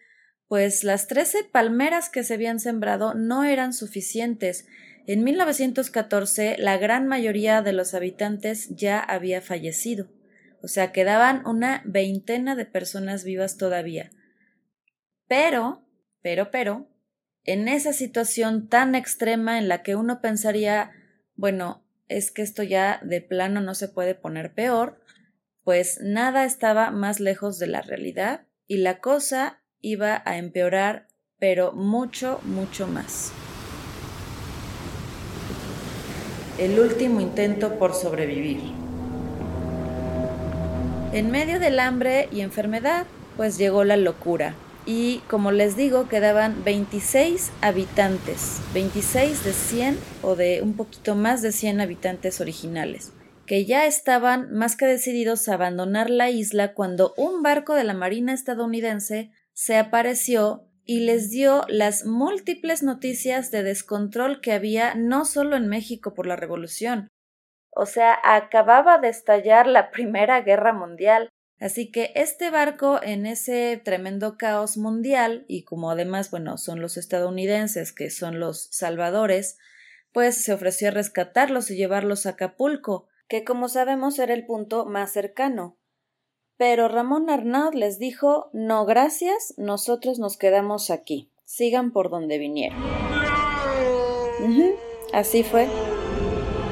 pues 0.48 0.84
las 0.84 1.08
trece 1.08 1.44
palmeras 1.44 2.10
que 2.10 2.24
se 2.24 2.36
habían 2.36 2.60
sembrado 2.60 3.16
no 3.16 3.44
eran 3.44 3.74
suficientes. 3.74 4.68
En 5.08 5.24
1914 5.24 6.56
la 6.58 6.78
gran 6.78 7.08
mayoría 7.08 7.62
de 7.62 7.74
los 7.74 7.94
habitantes 7.94 8.70
ya 8.70 9.00
había 9.00 9.42
fallecido, 9.42 10.08
o 10.62 10.68
sea, 10.68 10.92
quedaban 10.92 11.46
una 11.46 11.84
veintena 11.86 12.56
de 12.56 12.66
personas 12.66 13.24
vivas 13.24 13.58
todavía. 13.58 14.10
Pero, 15.28 15.84
pero, 16.22 16.50
pero, 16.50 16.88
en 17.44 17.68
esa 17.68 17.94
situación 17.94 18.68
tan 18.68 18.96
extrema 18.96 19.60
en 19.60 19.68
la 19.68 19.84
que 19.84 19.96
uno 19.96 20.22
pensaría, 20.22 20.92
bueno, 21.36 21.86
es 22.08 22.32
que 22.32 22.42
esto 22.42 22.64
ya 22.64 23.00
de 23.04 23.22
plano 23.22 23.62
no 23.62 23.76
se 23.76 23.88
puede 23.88 24.16
poner 24.16 24.54
peor, 24.54 25.00
pues 25.64 26.00
nada 26.02 26.46
estaba 26.46 26.90
más 26.90 27.20
lejos 27.20 27.60
de 27.60 27.68
la 27.68 27.82
realidad 27.82 28.48
y 28.66 28.78
la 28.78 29.00
cosa 29.00 29.62
iba 29.82 30.24
a 30.26 30.38
empeorar, 30.38 31.08
pero 31.38 31.74
mucho, 31.74 32.40
mucho 32.44 32.88
más. 32.88 33.32
El 36.58 36.80
último 36.80 37.20
intento 37.20 37.78
por 37.78 37.94
sobrevivir. 37.94 38.62
En 41.12 41.30
medio 41.30 41.60
del 41.60 41.80
hambre 41.80 42.30
y 42.32 42.40
enfermedad, 42.40 43.06
pues 43.36 43.58
llegó 43.58 43.84
la 43.84 43.98
locura 43.98 44.56
y 44.86 45.18
como 45.28 45.52
les 45.52 45.76
digo 45.76 46.08
quedaban 46.08 46.64
26 46.64 47.52
habitantes, 47.60 48.62
26 48.74 49.44
de 49.44 49.52
100 49.52 50.00
o 50.22 50.38
de 50.38 50.62
un 50.62 50.78
poquito 50.78 51.16
más 51.16 51.42
de 51.42 51.52
100 51.52 51.82
habitantes 51.82 52.40
originales, 52.40 53.12
que 53.46 53.66
ya 53.66 53.86
estaban 53.86 54.54
más 54.54 54.78
que 54.78 54.86
decididos 54.86 55.50
a 55.50 55.56
abandonar 55.56 56.10
la 56.10 56.30
isla 56.30 56.74
cuando 56.74 57.14
un 57.18 57.44
barco 57.44 57.74
de 57.74 57.84
la 57.84 57.94
Marina 57.94 58.34
estadounidense 58.34 59.30
se 59.54 59.78
apareció 59.78 60.70
y 60.86 61.02
les 61.02 61.30
dio 61.30 61.66
las 61.68 62.06
múltiples 62.06 62.84
noticias 62.84 63.52
de 63.52 63.64
descontrol 63.64 64.40
que 64.40 64.54
había 64.54 64.96
no 64.96 65.26
solo 65.26 65.56
en 65.56 65.68
México 65.68 66.14
por 66.14 66.28
la 66.28 66.36
Revolución. 66.36 67.10
O 67.72 67.86
sea, 67.86 68.18
acababa 68.24 69.00
de 69.00 69.10
estallar 69.10 69.68
la 69.68 69.92
Primera 69.92 70.42
Guerra 70.42 70.72
Mundial 70.72 71.30
Así 71.60 71.90
que 71.90 72.12
este 72.16 72.50
barco 72.50 73.00
en 73.02 73.26
ese 73.26 73.82
tremendo 73.84 74.38
caos 74.38 74.78
mundial, 74.78 75.46
y 75.48 75.64
como 75.64 75.90
además, 75.90 76.30
bueno, 76.30 76.58
son 76.58 76.82
los 76.82 76.98
estadounidenses 76.98 77.94
que 77.94 78.10
son 78.10 78.40
los 78.40 78.68
salvadores, 78.72 79.58
pues 80.12 80.44
se 80.44 80.54
ofreció 80.54 80.90
a 80.90 80.92
rescatarlos 80.92 81.72
y 81.72 81.78
llevarlos 81.78 82.26
a 82.26 82.32
Acapulco, 82.32 83.08
que 83.28 83.44
como 83.44 83.70
sabemos 83.70 84.20
era 84.20 84.34
el 84.34 84.46
punto 84.46 84.86
más 84.86 85.14
cercano. 85.14 85.78
Pero 86.58 86.88
Ramón 86.88 87.30
Arnaud 87.30 87.74
les 87.74 88.00
dijo 88.00 88.50
No 88.54 88.86
gracias, 88.86 89.54
nosotros 89.58 90.20
nos 90.20 90.38
quedamos 90.38 90.90
aquí. 90.90 91.32
Sigan 91.44 91.92
por 91.92 92.10
donde 92.10 92.38
vinieron. 92.38 92.82
Así 95.14 95.44
fue. 95.44 95.68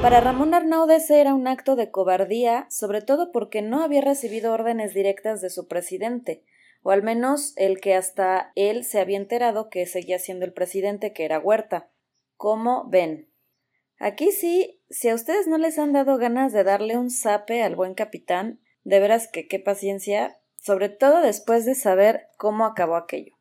Para 0.00 0.20
Ramón 0.20 0.52
Arnaud 0.52 0.90
ese 0.90 1.20
era 1.20 1.34
un 1.34 1.46
acto 1.46 1.76
de 1.76 1.90
cobardía, 1.90 2.66
sobre 2.70 3.00
todo 3.00 3.32
porque 3.32 3.62
no 3.62 3.82
había 3.82 4.02
recibido 4.02 4.52
órdenes 4.52 4.92
directas 4.92 5.40
de 5.40 5.48
su 5.48 5.66
presidente, 5.66 6.44
o 6.82 6.90
al 6.90 7.02
menos 7.02 7.54
el 7.56 7.80
que 7.80 7.94
hasta 7.94 8.52
él 8.54 8.84
se 8.84 9.00
había 9.00 9.16
enterado 9.16 9.70
que 9.70 9.86
seguía 9.86 10.18
siendo 10.18 10.44
el 10.44 10.52
presidente, 10.52 11.14
que 11.14 11.24
era 11.24 11.38
Huerta. 11.38 11.90
¿Cómo 12.36 12.86
ven? 12.90 13.30
Aquí 13.98 14.32
sí, 14.32 14.82
si 14.90 15.08
a 15.08 15.14
ustedes 15.14 15.46
no 15.46 15.56
les 15.56 15.78
han 15.78 15.92
dado 15.92 16.18
ganas 16.18 16.52
de 16.52 16.64
darle 16.64 16.98
un 16.98 17.10
zape 17.10 17.62
al 17.62 17.74
buen 17.74 17.94
capitán, 17.94 18.60
de 18.84 19.00
veras 19.00 19.28
que 19.28 19.48
qué 19.48 19.58
paciencia, 19.58 20.38
sobre 20.60 20.88
todo 20.88 21.20
después 21.20 21.64
de 21.64 21.74
saber 21.74 22.28
cómo 22.38 22.64
acabó 22.64 22.96
aquello. 22.96 23.34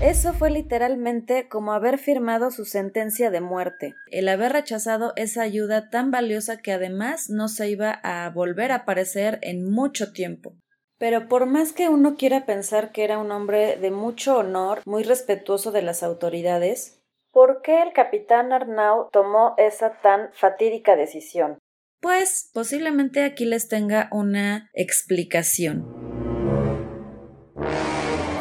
Eso 0.00 0.32
fue 0.32 0.50
literalmente 0.50 1.48
como 1.48 1.72
haber 1.72 1.98
firmado 1.98 2.50
su 2.50 2.64
sentencia 2.64 3.30
de 3.30 3.40
muerte, 3.40 3.94
el 4.10 4.28
haber 4.28 4.52
rechazado 4.52 5.12
esa 5.14 5.42
ayuda 5.42 5.88
tan 5.88 6.10
valiosa 6.10 6.58
que 6.58 6.72
además 6.72 7.30
no 7.30 7.46
se 7.46 7.68
iba 7.68 8.00
a 8.02 8.28
volver 8.30 8.72
a 8.72 8.76
aparecer 8.76 9.38
en 9.42 9.70
mucho 9.70 10.12
tiempo. 10.12 10.54
Pero 10.98 11.28
por 11.28 11.46
más 11.46 11.72
que 11.72 11.88
uno 11.88 12.16
quiera 12.16 12.44
pensar 12.44 12.90
que 12.90 13.04
era 13.04 13.18
un 13.18 13.30
hombre 13.30 13.76
de 13.76 13.90
mucho 13.92 14.38
honor, 14.38 14.80
muy 14.84 15.04
respetuoso 15.04 15.70
de 15.70 15.82
las 15.82 16.02
autoridades, 16.02 17.00
¿por 17.30 17.62
qué 17.62 17.80
el 17.82 17.92
capitán 17.92 18.52
Arnaud 18.52 19.08
tomó 19.12 19.54
esa 19.58 20.00
tan 20.00 20.30
fatídica 20.32 20.96
decisión? 20.96 21.58
Pues 22.04 22.50
posiblemente 22.52 23.24
aquí 23.24 23.46
les 23.46 23.66
tenga 23.68 24.10
una 24.12 24.70
explicación. 24.74 25.86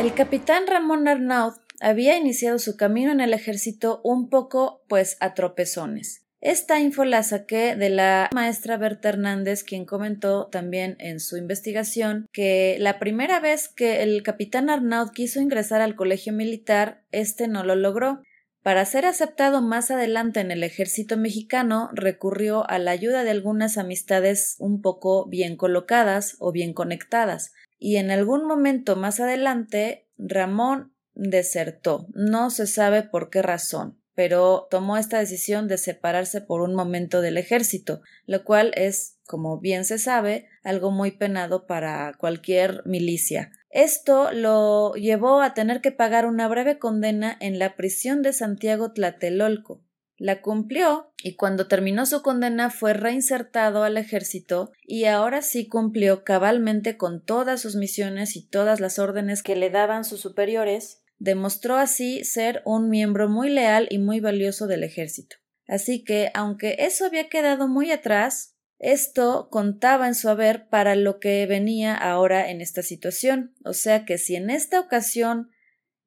El 0.02 0.14
capitán 0.14 0.68
Ramón 0.68 1.08
Arnaud 1.08 1.54
había 1.80 2.18
iniciado 2.18 2.60
su 2.60 2.76
camino 2.76 3.14
en 3.14 3.22
el 3.22 3.34
ejército 3.34 4.02
un 4.04 4.28
poco, 4.28 4.84
pues, 4.90 5.16
a 5.22 5.34
tropezones. 5.34 6.26
Esta 6.42 6.82
info 6.82 7.06
la 7.06 7.24
saqué 7.24 7.78
de 7.78 7.90
la 7.90 8.30
maestra 8.34 8.76
Berta 8.76 9.08
Hernández, 9.08 9.64
quien 9.64 9.86
comentó 9.86 10.48
también 10.48 10.98
en 11.00 11.22
su 11.22 11.38
investigación 11.38 12.28
que 12.34 12.76
la 12.82 13.00
primera 13.00 13.40
vez 13.40 13.70
que 13.70 14.04
el 14.04 14.24
capitán 14.24 14.70
Arnaud 14.70 15.12
quiso 15.12 15.40
ingresar 15.40 15.80
al 15.80 15.96
colegio 15.96 16.34
militar, 16.34 17.06
este 17.14 17.48
no 17.48 17.64
lo 17.64 17.78
logró. 17.78 18.24
Para 18.64 18.86
ser 18.86 19.06
aceptado 19.06 19.62
más 19.62 19.92
adelante 19.92 20.40
en 20.40 20.50
el 20.50 20.64
ejército 20.64 21.18
mexicano, 21.18 21.90
recurrió 21.92 22.68
a 22.70 22.80
la 22.80 22.92
ayuda 22.92 23.26
de 23.26 23.32
algunas 23.32 23.78
amistades 23.78 24.56
un 24.58 24.82
poco 24.82 25.28
bien 25.28 25.58
colocadas 25.58 26.38
o 26.40 26.54
bien 26.54 26.74
conectadas, 26.74 27.52
y 27.78 27.98
en 27.98 28.10
algún 28.10 28.46
momento 28.48 28.96
más 28.96 29.20
adelante 29.20 30.08
Ramón 30.18 30.94
desertó. 31.14 32.08
No 32.14 32.50
se 32.50 32.66
sabe 32.66 33.04
por 33.04 33.30
qué 33.30 33.42
razón, 33.42 34.00
pero 34.16 34.70
tomó 34.72 34.96
esta 34.96 35.20
decisión 35.20 35.68
de 35.68 35.78
separarse 35.78 36.40
por 36.40 36.62
un 36.62 36.74
momento 36.74 37.20
del 37.20 37.38
ejército, 37.38 38.02
lo 38.26 38.46
cual 38.46 38.72
es, 38.76 39.18
como 39.28 39.60
bien 39.60 39.84
se 39.84 40.00
sabe, 40.00 40.48
algo 40.64 40.90
muy 40.90 41.12
penado 41.12 41.68
para 41.68 42.14
cualquier 42.18 42.82
milicia. 42.86 43.52
Esto 43.74 44.32
lo 44.32 44.94
llevó 44.94 45.42
a 45.42 45.56
tener 45.56 45.82
que 45.82 45.92
pagar 45.92 46.28
una 46.28 46.48
breve 46.48 46.78
condena 46.78 47.36
en 47.40 47.58
la 47.58 47.76
prisión 47.76 48.22
de 48.22 48.32
Santiago 48.32 48.94
Tlatelolco. 48.94 49.82
La 50.16 50.42
cumplió 50.42 51.12
y 51.24 51.38
cuando 51.38 51.68
terminó 51.68 52.06
su 52.06 52.22
condena 52.22 52.70
fue 52.70 52.94
reinsertado 52.94 53.84
al 53.84 53.98
ejército 53.98 54.72
y 54.84 55.06
ahora 55.06 55.42
sí 55.42 55.68
cumplió 55.68 56.24
cabalmente 56.24 56.98
con 56.98 57.26
todas 57.26 57.62
sus 57.62 57.76
misiones 57.76 58.36
y 58.36 58.48
todas 58.48 58.80
las 58.80 59.00
órdenes 59.00 59.42
que 59.42 59.56
le 59.56 59.72
daban 59.72 60.06
sus 60.06 60.22
superiores, 60.22 61.02
demostró 61.18 61.78
así 61.78 62.24
ser 62.26 62.62
un 62.66 62.92
miembro 62.92 63.28
muy 63.28 63.50
leal 63.50 63.88
y 63.90 63.98
muy 63.98 64.20
valioso 64.20 64.68
del 64.68 64.84
ejército. 64.84 65.38
Así 65.68 66.04
que, 66.04 66.30
aunque 66.36 66.76
eso 66.78 67.06
había 67.06 67.28
quedado 67.28 67.68
muy 67.68 67.92
atrás, 67.92 68.53
esto 68.80 69.50
contaba 69.50 70.08
en 70.08 70.16
su 70.16 70.30
haber 70.30 70.68
para 70.68 70.96
lo 70.96 71.20
que 71.20 71.46
venía 71.46 71.96
ahora 71.96 72.50
en 72.50 72.62
esta 72.62 72.84
situación. 72.84 73.54
O 73.64 73.74
sea 73.74 74.06
que 74.06 74.18
si 74.18 74.36
en 74.36 74.50
esta 74.50 74.80
ocasión 74.80 75.50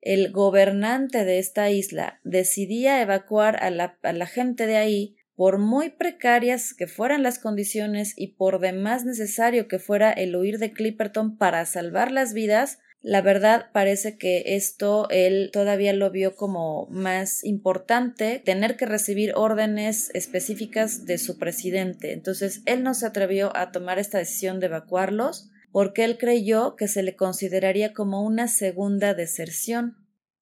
el 0.01 0.31
gobernante 0.31 1.25
de 1.25 1.39
esta 1.39 1.71
isla 1.71 2.21
decidía 2.23 3.01
evacuar 3.01 3.63
a 3.63 3.71
la, 3.71 3.99
a 4.03 4.13
la 4.13 4.27
gente 4.27 4.67
de 4.67 4.77
ahí, 4.77 5.17
por 5.35 5.59
muy 5.59 5.91
precarias 5.91 6.73
que 6.73 6.87
fueran 6.87 7.23
las 7.23 7.39
condiciones 7.39 8.15
y 8.17 8.37
por 8.37 8.59
demás 8.59 9.05
necesario 9.05 9.69
que 9.69 9.79
fuera 9.79 10.11
el 10.11 10.35
huir 10.35 10.59
de 10.59 10.73
Clipperton 10.73 11.37
para 11.37 11.65
salvar 11.67 12.11
las 12.11 12.33
vidas, 12.33 12.79
la 13.07 13.23
verdad 13.23 13.67
parece 13.73 14.19
que 14.19 14.57
esto 14.57 15.07
él 15.11 15.51
todavía 15.53 15.93
lo 15.93 16.11
vio 16.11 16.35
como 16.35 16.89
más 16.91 17.45
importante, 17.45 18.43
tener 18.45 18.77
que 18.77 18.85
recibir 18.85 19.33
órdenes 19.37 20.11
específicas 20.13 21.07
de 21.07 21.19
su 21.19 21.39
presidente. 21.39 22.13
Entonces 22.13 22.63
él 22.67 22.83
no 22.83 22.95
se 22.95 23.07
atrevió 23.07 23.57
a 23.57 23.71
tomar 23.71 24.01
esta 24.01 24.19
decisión 24.19 24.59
de 24.59 24.67
evacuarlos 24.67 25.53
porque 25.71 26.03
él 26.05 26.19
creyó 26.19 26.75
que 26.75 26.89
se 26.89 27.05
le 27.05 27.15
consideraría 27.15 27.93
como 27.93 28.25
una 28.25 28.49
segunda 28.49 29.15
deserción. 29.15 29.95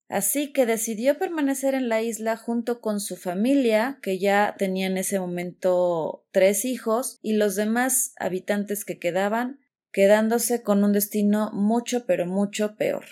Así 0.08 0.50
que 0.50 0.64
decidió 0.64 1.18
permanecer 1.18 1.74
en 1.74 1.90
la 1.90 2.00
isla 2.00 2.38
junto 2.38 2.80
con 2.80 2.98
su 2.98 3.16
familia, 3.16 3.98
que 4.00 4.18
ya 4.18 4.54
tenía 4.58 4.86
en 4.86 4.96
ese 4.96 5.18
momento 5.20 6.24
tres 6.30 6.64
hijos, 6.64 7.18
y 7.20 7.34
los 7.34 7.56
demás 7.56 8.14
habitantes 8.16 8.84
que 8.86 8.98
quedaban, 8.98 9.63
quedándose 9.94 10.62
con 10.62 10.82
un 10.82 10.92
destino 10.92 11.52
mucho 11.52 12.04
pero 12.04 12.26
mucho 12.26 12.74
peor. 12.74 13.04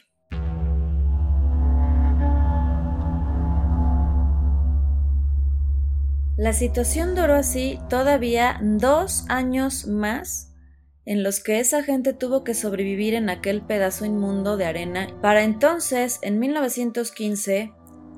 La 6.37 6.53
situación 6.53 7.15
duró 7.15 7.35
así 7.35 7.79
todavía 7.89 8.59
dos 8.61 9.25
años 9.29 9.87
más 9.87 10.53
en 11.05 11.23
los 11.23 11.41
que 11.41 11.61
esa 11.61 11.85
gente 11.85 12.15
tuvo 12.15 12.43
que 12.43 12.55
sobrevivir 12.55 13.15
en 13.15 13.31
aquel 13.31 13.63
pedazo 13.63 14.05
inmundo 14.05 14.57
de 14.57 14.65
arena. 14.65 15.07
Para 15.21 15.45
entonces, 15.45 16.19
en 16.23 16.41
1915, 16.41 17.73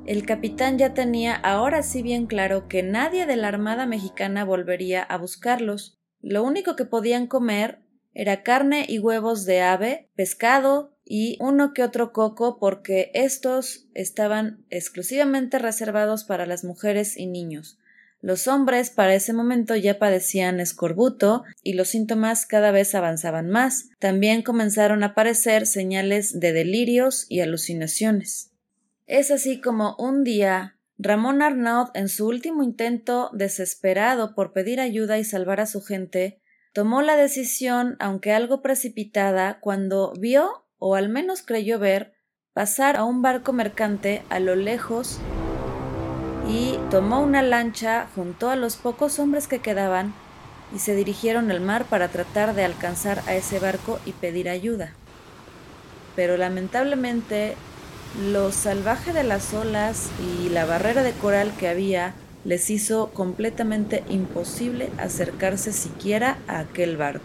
el 0.07 0.25
capitán 0.25 0.79
ya 0.79 0.95
tenía 0.95 1.35
ahora 1.35 1.83
sí 1.83 2.03
bien 2.03 2.27
claro 2.27 2.67
que 2.67 2.83
nadie 2.83 3.27
de 3.27 3.37
la 3.37 3.49
Armada 3.49 3.85
mexicana 3.85 4.45
volvería 4.45 5.03
a 5.03 5.19
buscarlos. 5.19 5.99
Lo 6.23 6.43
único 6.43 6.77
que 6.77 6.87
podían 6.87 7.27
comer 7.27 7.84
era 8.15 8.43
carne 8.43 8.87
y 8.89 8.99
huevos 8.99 9.45
de 9.45 9.61
ave, 9.61 10.09
pescado 10.15 10.97
y 11.05 11.37
uno 11.41 11.75
que 11.75 11.83
otro 11.83 12.13
coco 12.13 12.59
porque 12.59 13.11
estos 13.13 13.89
estaban 13.95 14.65
exclusivamente 14.71 15.59
reservados 15.59 16.25
para 16.25 16.47
las 16.47 16.65
mujeres 16.65 17.17
y 17.17 17.27
niños. 17.27 17.79
Los 18.21 18.49
hombres 18.49 18.89
para 18.89 19.15
ese 19.15 19.35
momento 19.35 19.77
ya 19.77 19.99
padecían 19.99 20.59
escorbuto 20.59 21.45
y 21.63 21.75
los 21.75 21.89
síntomas 21.89 22.47
cada 22.47 22.71
vez 22.71 22.95
avanzaban 22.95 23.51
más. 23.51 23.91
También 23.99 24.41
comenzaron 24.41 25.03
a 25.03 25.09
aparecer 25.09 25.67
señales 25.67 26.41
de 26.41 26.55
delirios 26.55 27.27
y 27.29 27.41
alucinaciones. 27.41 28.53
Es 29.07 29.31
así 29.31 29.61
como 29.61 29.95
un 29.99 30.25
día 30.25 30.75
Ramón 30.97 31.43
Arnaud, 31.43 31.89
en 31.95 32.09
su 32.09 32.27
último 32.27 32.63
intento 32.63 33.31
desesperado 33.33 34.35
por 34.35 34.53
pedir 34.53 34.81
ayuda 34.81 35.19
y 35.19 35.25
salvar 35.25 35.61
a 35.61 35.67
su 35.67 35.83
gente, 35.83 36.41
tomó 36.75 37.03
la 37.03 37.17
decisión, 37.17 37.97
aunque 38.01 38.33
algo 38.33 38.61
precipitada, 38.61 39.61
cuando 39.61 40.13
vio, 40.19 40.67
o 40.79 40.97
al 40.97 41.09
menos 41.09 41.43
creyó 41.43 41.79
ver, 41.79 42.15
pasar 42.53 42.97
a 42.97 43.05
un 43.05 43.23
barco 43.23 43.53
mercante 43.53 44.23
a 44.29 44.41
lo 44.41 44.57
lejos 44.57 45.21
y 46.49 46.77
tomó 46.91 47.21
una 47.21 47.43
lancha 47.43 48.09
junto 48.15 48.51
a 48.51 48.57
los 48.57 48.77
pocos 48.77 49.19
hombres 49.21 49.47
que 49.47 49.61
quedaban 49.61 50.13
y 50.75 50.81
se 50.81 50.97
dirigieron 50.97 51.51
al 51.53 51.61
mar 51.61 51.85
para 51.85 52.09
tratar 52.09 52.55
de 52.55 52.65
alcanzar 52.65 53.23
a 53.27 53.35
ese 53.35 53.61
barco 53.61 54.01
y 54.05 54.13
pedir 54.13 54.49
ayuda. 54.49 54.95
Pero 56.17 56.37
lamentablemente 56.37 57.55
lo 58.21 58.51
salvaje 58.51 59.13
de 59.13 59.23
las 59.23 59.55
olas 59.55 60.11
y 60.21 60.49
la 60.49 60.65
barrera 60.65 61.05
de 61.05 61.13
coral 61.13 61.53
que 61.57 61.69
había 61.69 62.15
les 62.45 62.71
hizo 62.71 63.11
completamente 63.13 64.05
imposible 64.09 64.91
acercarse 64.99 65.73
siquiera 65.73 66.39
a 66.47 66.61
aquel 66.61 66.97
barco. 66.97 67.25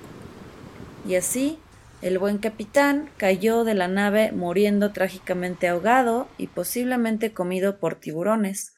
Y 1.07 1.15
así, 1.15 1.59
el 2.01 2.17
buen 2.17 2.37
capitán 2.37 3.09
cayó 3.17 3.63
de 3.63 3.73
la 3.73 3.87
nave 3.87 4.31
muriendo 4.31 4.91
trágicamente 4.91 5.67
ahogado 5.67 6.29
y 6.37 6.47
posiblemente 6.47 7.33
comido 7.33 7.79
por 7.79 7.99
tiburones, 7.99 8.75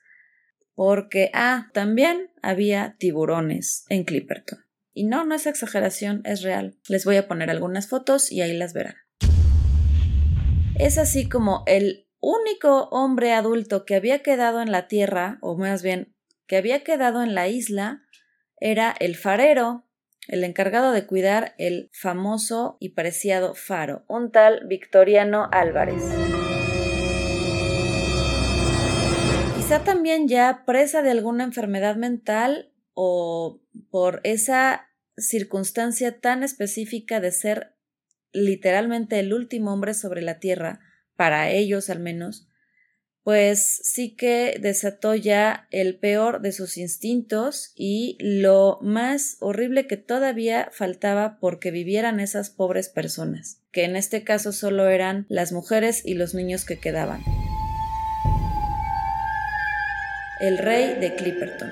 porque, 0.74 1.30
ah, 1.34 1.70
también 1.74 2.32
había 2.42 2.96
tiburones 2.98 3.86
en 3.90 4.04
Clipperton. 4.04 4.60
Y 4.94 5.06
no, 5.06 5.24
no 5.26 5.36
es 5.36 5.46
exageración, 5.46 6.22
es 6.26 6.42
real. 6.42 6.78
Les 6.90 7.06
voy 7.06 7.18
a 7.18 7.28
poner 7.28 7.50
algunas 7.50 7.88
fotos 7.88 8.32
y 8.32 8.42
ahí 8.42 8.58
las 8.58 8.74
verán. 8.74 8.96
Es 10.76 10.98
así 10.98 11.30
como 11.30 11.64
el 11.68 12.08
único 12.20 12.90
hombre 12.90 13.34
adulto 13.34 13.86
que 13.86 13.96
había 13.96 14.24
quedado 14.24 14.62
en 14.62 14.72
la 14.72 14.88
Tierra, 14.88 15.38
o 15.42 15.56
más 15.58 15.84
bien 15.84 16.16
que 16.52 16.58
había 16.58 16.84
quedado 16.84 17.24
en 17.24 17.34
la 17.34 17.48
isla 17.48 18.04
era 18.58 18.94
el 19.00 19.16
farero, 19.16 19.86
el 20.28 20.44
encargado 20.44 20.92
de 20.92 21.06
cuidar 21.06 21.56
el 21.58 21.90
famoso 21.94 22.76
y 22.82 22.90
preciado 22.90 23.56
faro, 23.56 24.04
un 24.10 24.34
tal 24.34 24.68
Victoriano 24.68 25.48
Álvarez. 25.54 26.04
Quizá 29.56 29.86
también 29.86 30.28
ya 30.28 30.66
presa 30.66 31.02
de 31.02 31.12
alguna 31.12 31.46
enfermedad 31.46 31.96
mental 31.96 32.74
o 32.96 33.62
por 33.90 34.20
esa 34.26 34.90
circunstancia 35.16 36.20
tan 36.20 36.44
específica 36.44 37.22
de 37.22 37.32
ser 37.32 37.78
literalmente 38.34 39.20
el 39.20 39.34
último 39.34 39.72
hombre 39.72 39.94
sobre 39.94 40.22
la 40.22 40.40
tierra, 40.40 40.82
para 41.16 41.50
ellos 41.50 41.90
al 41.90 42.02
menos, 42.02 42.50
pues 43.24 43.80
sí 43.84 44.16
que 44.16 44.58
desató 44.60 45.14
ya 45.16 45.68
el 45.70 45.98
peor 45.98 46.42
de 46.42 46.52
sus 46.52 46.78
instintos 46.78 47.72
y 47.76 48.18
lo 48.20 48.80
más 48.82 49.38
horrible 49.40 49.86
que 49.86 49.98
todavía 49.98 50.70
faltaba 50.72 51.38
porque 51.40 51.72
vivieran 51.72 52.20
esas 52.20 52.50
pobres 52.50 52.90
personas, 52.90 53.62
que 53.72 53.84
en 53.84 53.96
este 53.96 54.24
caso 54.24 54.52
solo 54.52 54.90
eran 54.90 55.26
las 55.30 55.52
mujeres 55.52 56.02
y 56.04 56.16
los 56.16 56.34
niños 56.34 56.66
que 56.66 56.80
quedaban. 56.80 57.22
El 60.40 60.58
rey 60.58 61.00
de 61.00 61.14
Clipperton. 61.16 61.70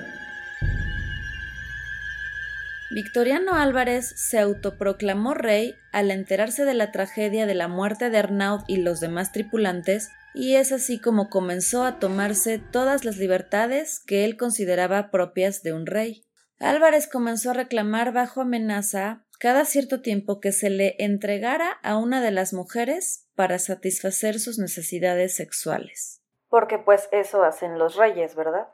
Victoriano 2.92 3.54
Álvarez 3.54 4.12
se 4.16 4.38
autoproclamó 4.38 5.34
rey 5.34 5.76
al 5.92 6.10
enterarse 6.10 6.64
de 6.64 6.74
la 6.74 6.90
tragedia 6.90 7.46
de 7.46 7.54
la 7.54 7.68
muerte 7.68 8.10
de 8.10 8.18
Arnaud 8.18 8.62
y 8.66 8.78
los 8.78 8.98
demás 9.00 9.30
tripulantes 9.30 10.10
y 10.34 10.56
es 10.56 10.72
así 10.72 11.00
como 11.00 11.28
comenzó 11.28 11.84
a 11.84 11.98
tomarse 11.98 12.58
todas 12.58 13.04
las 13.04 13.16
libertades 13.16 14.00
que 14.00 14.24
él 14.24 14.36
consideraba 14.36 15.10
propias 15.10 15.62
de 15.62 15.72
un 15.72 15.86
rey. 15.86 16.24
Álvarez 16.58 17.08
comenzó 17.08 17.50
a 17.50 17.54
reclamar 17.54 18.12
bajo 18.12 18.42
amenaza 18.42 19.24
cada 19.38 19.64
cierto 19.64 20.02
tiempo 20.02 20.38
que 20.38 20.52
se 20.52 20.68
le 20.68 20.96
entregara 20.98 21.72
a 21.82 21.96
una 21.96 22.20
de 22.20 22.30
las 22.30 22.52
mujeres 22.52 23.26
para 23.34 23.58
satisfacer 23.58 24.38
sus 24.38 24.58
necesidades 24.58 25.34
sexuales. 25.34 26.20
Porque 26.48 26.78
pues 26.78 27.08
eso 27.10 27.42
hacen 27.42 27.78
los 27.78 27.96
reyes, 27.96 28.36
¿verdad? 28.36 28.68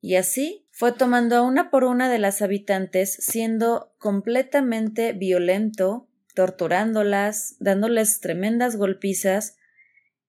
Y 0.00 0.16
así 0.16 0.68
fue 0.70 0.92
tomando 0.92 1.36
a 1.36 1.42
una 1.42 1.70
por 1.70 1.82
una 1.82 2.08
de 2.08 2.18
las 2.18 2.42
habitantes, 2.42 3.14
siendo 3.14 3.94
completamente 3.98 5.12
violento, 5.14 6.08
torturándolas, 6.34 7.56
dándoles 7.58 8.20
tremendas 8.20 8.76
golpizas, 8.76 9.56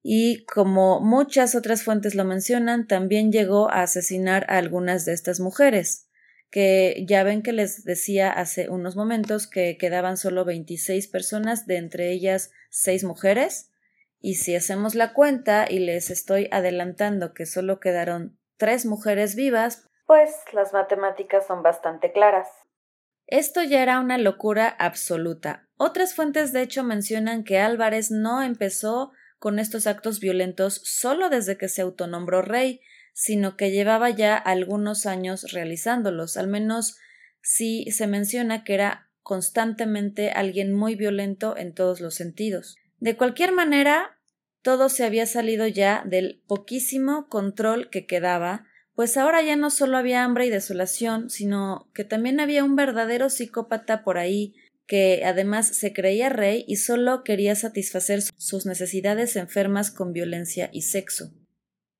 y 0.07 0.45
como 0.45 0.99
muchas 0.99 1.55
otras 1.55 1.81
fuentes 1.81 2.13
lo 2.13 2.25
mencionan, 2.25 2.85
también 2.85 3.31
llegó 3.31 3.71
a 3.71 3.81
asesinar 3.81 4.45
a 4.49 4.59
algunas 4.59 5.03
de 5.03 5.13
estas 5.13 5.39
mujeres, 5.39 6.11
que 6.51 7.03
ya 7.07 7.23
ven 7.23 7.41
que 7.41 7.53
les 7.53 7.83
decía 7.83 8.29
hace 8.29 8.69
unos 8.69 8.95
momentos 8.95 9.47
que 9.47 9.79
quedaban 9.79 10.17
solo 10.17 10.45
26 10.45 11.07
personas, 11.07 11.65
de 11.65 11.77
entre 11.77 12.11
ellas 12.11 12.51
6 12.69 13.03
mujeres, 13.03 13.71
y 14.19 14.35
si 14.35 14.55
hacemos 14.55 14.93
la 14.93 15.11
cuenta 15.11 15.65
y 15.67 15.79
les 15.79 16.11
estoy 16.11 16.49
adelantando 16.51 17.33
que 17.33 17.47
solo 17.47 17.79
quedaron 17.79 18.37
3 18.57 18.85
mujeres 18.85 19.33
vivas, 19.33 19.89
pues 20.05 20.29
las 20.53 20.71
matemáticas 20.71 21.47
son 21.47 21.63
bastante 21.63 22.11
claras. 22.11 22.47
Esto 23.25 23.63
ya 23.63 23.81
era 23.81 23.99
una 23.99 24.19
locura 24.19 24.67
absoluta. 24.67 25.67
Otras 25.77 26.13
fuentes 26.13 26.53
de 26.53 26.61
hecho 26.61 26.83
mencionan 26.83 27.43
que 27.43 27.57
Álvarez 27.57 28.11
no 28.11 28.43
empezó 28.43 29.11
con 29.45 29.59
estos 29.59 29.85
actos 29.85 30.19
violentos 30.19 30.81
solo 30.85 31.29
desde 31.29 31.55
que 31.55 31.69
se 31.69 31.83
autonombró 31.83 32.41
rey, 32.41 32.81
sino 33.13 33.55
que 33.55 33.69
llevaba 33.69 34.09
ya 34.09 34.35
algunos 34.37 35.05
años 35.05 35.51
realizándolos, 35.51 36.35
al 36.35 36.47
menos 36.47 36.97
si 37.43 37.85
se 37.91 38.07
menciona 38.07 38.63
que 38.63 38.73
era 38.73 39.07
constantemente 39.21 40.31
alguien 40.31 40.73
muy 40.73 40.95
violento 40.95 41.55
en 41.57 41.75
todos 41.75 42.01
los 42.01 42.15
sentidos. 42.15 42.77
De 42.97 43.17
cualquier 43.17 43.51
manera, 43.51 44.17
todo 44.63 44.89
se 44.89 45.05
había 45.05 45.27
salido 45.27 45.67
ya 45.67 46.01
del 46.07 46.41
poquísimo 46.47 47.29
control 47.29 47.91
que 47.91 48.07
quedaba, 48.07 48.65
pues 48.95 49.15
ahora 49.15 49.43
ya 49.43 49.55
no 49.55 49.69
solo 49.69 49.97
había 49.97 50.23
hambre 50.23 50.47
y 50.47 50.49
desolación, 50.49 51.29
sino 51.29 51.87
que 51.93 52.03
también 52.03 52.39
había 52.39 52.63
un 52.63 52.75
verdadero 52.75 53.29
psicópata 53.29 54.03
por 54.03 54.17
ahí 54.17 54.55
que 54.87 55.23
además 55.25 55.67
se 55.67 55.93
creía 55.93 56.29
rey 56.29 56.63
y 56.67 56.77
solo 56.77 57.23
quería 57.23 57.55
satisfacer 57.55 58.21
sus 58.21 58.65
necesidades 58.65 59.35
enfermas 59.35 59.91
con 59.91 60.13
violencia 60.13 60.69
y 60.71 60.83
sexo. 60.83 61.33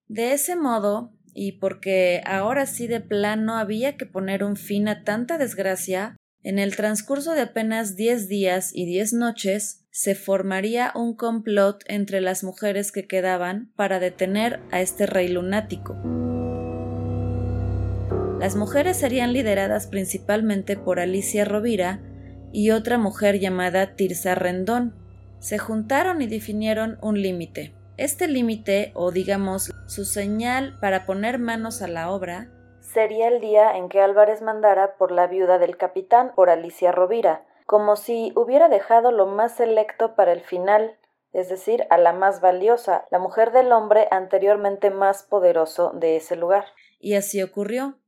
De 0.08 0.34
ese 0.34 0.56
modo, 0.56 1.14
y 1.34 1.54
porque 1.54 2.22
ahora 2.26 2.66
sí 2.66 2.88
de 2.88 3.02
plano 3.02 3.58
había 3.58 3.98
que 3.98 4.06
poner 4.06 4.44
un 4.44 4.56
fin 4.56 4.88
a 4.88 5.04
tanta 5.04 5.38
desgracia, 5.38 6.16
en 6.44 6.60
el 6.60 6.76
transcurso 6.76 7.34
de 7.34 7.42
apenas 7.42 7.96
diez 7.96 8.28
días 8.28 8.70
y 8.72 8.86
diez 8.86 9.14
noches 9.14 9.86
se 9.90 10.14
formaría 10.14 10.92
un 10.94 11.16
complot 11.16 11.84
entre 11.88 12.22
las 12.22 12.44
mujeres 12.44 12.92
que 12.92 13.08
quedaban 13.08 13.72
para 13.76 14.00
detener 14.00 14.60
a 14.70 14.82
este 14.82 15.08
rey 15.08 15.28
lunático. 15.28 15.96
Las 18.40 18.56
mujeres 18.56 18.98
serían 18.98 19.34
lideradas 19.34 19.88
principalmente 19.88 20.78
por 20.78 21.00
Alicia 21.00 21.46
Rovira, 21.46 22.00
y 22.56 22.72
otra 22.72 22.98
mujer 22.98 23.38
llamada 23.38 23.98
Tirsa 23.98 24.34
Rendón. 24.34 24.96
Se 25.40 25.58
juntaron 25.58 26.22
y 26.22 26.28
definieron 26.28 26.98
un 27.02 27.22
límite. 27.22 27.76
Este 27.98 28.30
límite, 28.30 28.92
o 28.96 29.12
digamos 29.12 29.74
su 29.88 30.06
señal 30.06 30.78
para 30.80 31.06
poner 31.06 31.38
manos 31.38 31.82
a 31.82 31.90
la 31.90 32.10
obra, 32.10 32.48
sería 32.80 33.28
el 33.28 33.42
día 33.42 33.76
en 33.76 33.90
que 33.90 34.00
Álvarez 34.00 34.42
mandara 34.42 34.96
por 34.96 35.12
la 35.12 35.28
viuda 35.28 35.60
del 35.60 35.76
capitán, 35.76 36.32
por 36.34 36.50
Alicia 36.50 36.94
Rovira, 36.94 37.46
como 37.66 37.98
si 37.98 38.32
hubiera 38.38 38.70
dejado 38.70 39.12
lo 39.12 39.26
más 39.26 39.58
selecto 39.58 40.16
para 40.16 40.32
el 40.32 40.40
final, 40.40 40.98
es 41.34 41.50
decir, 41.50 41.86
a 41.90 41.98
la 41.98 42.14
más 42.14 42.40
valiosa, 42.40 43.06
la 43.12 43.20
mujer 43.20 43.52
del 43.52 43.74
hombre 43.74 44.08
anteriormente 44.12 44.92
más 44.92 45.24
poderoso 45.24 45.92
de 45.94 46.16
ese 46.16 46.38
lugar. 46.38 46.64
Y 47.02 47.16
así 47.16 47.44
ocurrió. 47.44 48.00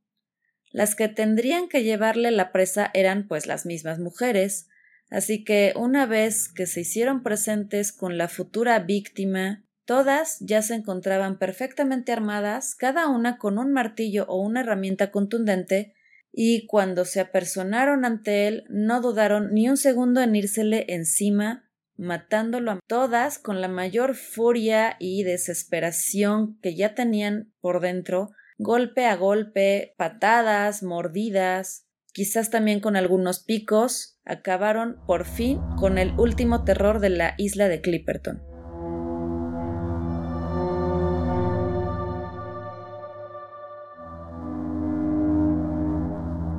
Las 0.70 0.94
que 0.94 1.08
tendrían 1.08 1.68
que 1.68 1.82
llevarle 1.82 2.30
la 2.30 2.52
presa 2.52 2.90
eran 2.94 3.26
pues 3.26 3.46
las 3.46 3.66
mismas 3.66 3.98
mujeres, 3.98 4.68
así 5.10 5.44
que 5.44 5.72
una 5.76 6.06
vez 6.06 6.48
que 6.48 6.66
se 6.66 6.80
hicieron 6.80 7.22
presentes 7.22 7.92
con 7.92 8.18
la 8.18 8.28
futura 8.28 8.78
víctima, 8.80 9.64
todas 9.86 10.36
ya 10.40 10.60
se 10.60 10.74
encontraban 10.74 11.38
perfectamente 11.38 12.12
armadas, 12.12 12.74
cada 12.74 13.08
una 13.08 13.38
con 13.38 13.58
un 13.58 13.72
martillo 13.72 14.26
o 14.28 14.42
una 14.42 14.60
herramienta 14.60 15.10
contundente, 15.10 15.94
y 16.30 16.66
cuando 16.66 17.06
se 17.06 17.20
apersonaron 17.20 18.04
ante 18.04 18.46
él 18.46 18.64
no 18.68 19.00
dudaron 19.00 19.54
ni 19.54 19.68
un 19.68 19.78
segundo 19.78 20.20
en 20.20 20.36
írsele 20.36 20.84
encima, 20.88 21.68
matándolo 21.96 22.70
a 22.70 22.80
todas 22.86 23.38
con 23.38 23.60
la 23.60 23.68
mayor 23.68 24.14
furia 24.14 24.96
y 25.00 25.24
desesperación 25.24 26.58
que 26.60 26.76
ya 26.76 26.94
tenían 26.94 27.52
por 27.60 27.80
dentro, 27.80 28.30
golpe 28.58 29.06
a 29.06 29.16
golpe, 29.16 29.94
patadas, 29.96 30.82
mordidas, 30.82 31.86
quizás 32.12 32.50
también 32.50 32.80
con 32.80 32.96
algunos 32.96 33.38
picos, 33.38 34.18
acabaron 34.24 35.00
por 35.06 35.24
fin 35.24 35.60
con 35.78 35.96
el 35.96 36.12
último 36.18 36.64
terror 36.64 36.98
de 36.98 37.10
la 37.10 37.34
isla 37.38 37.68
de 37.68 37.80
Clipperton. 37.80 38.42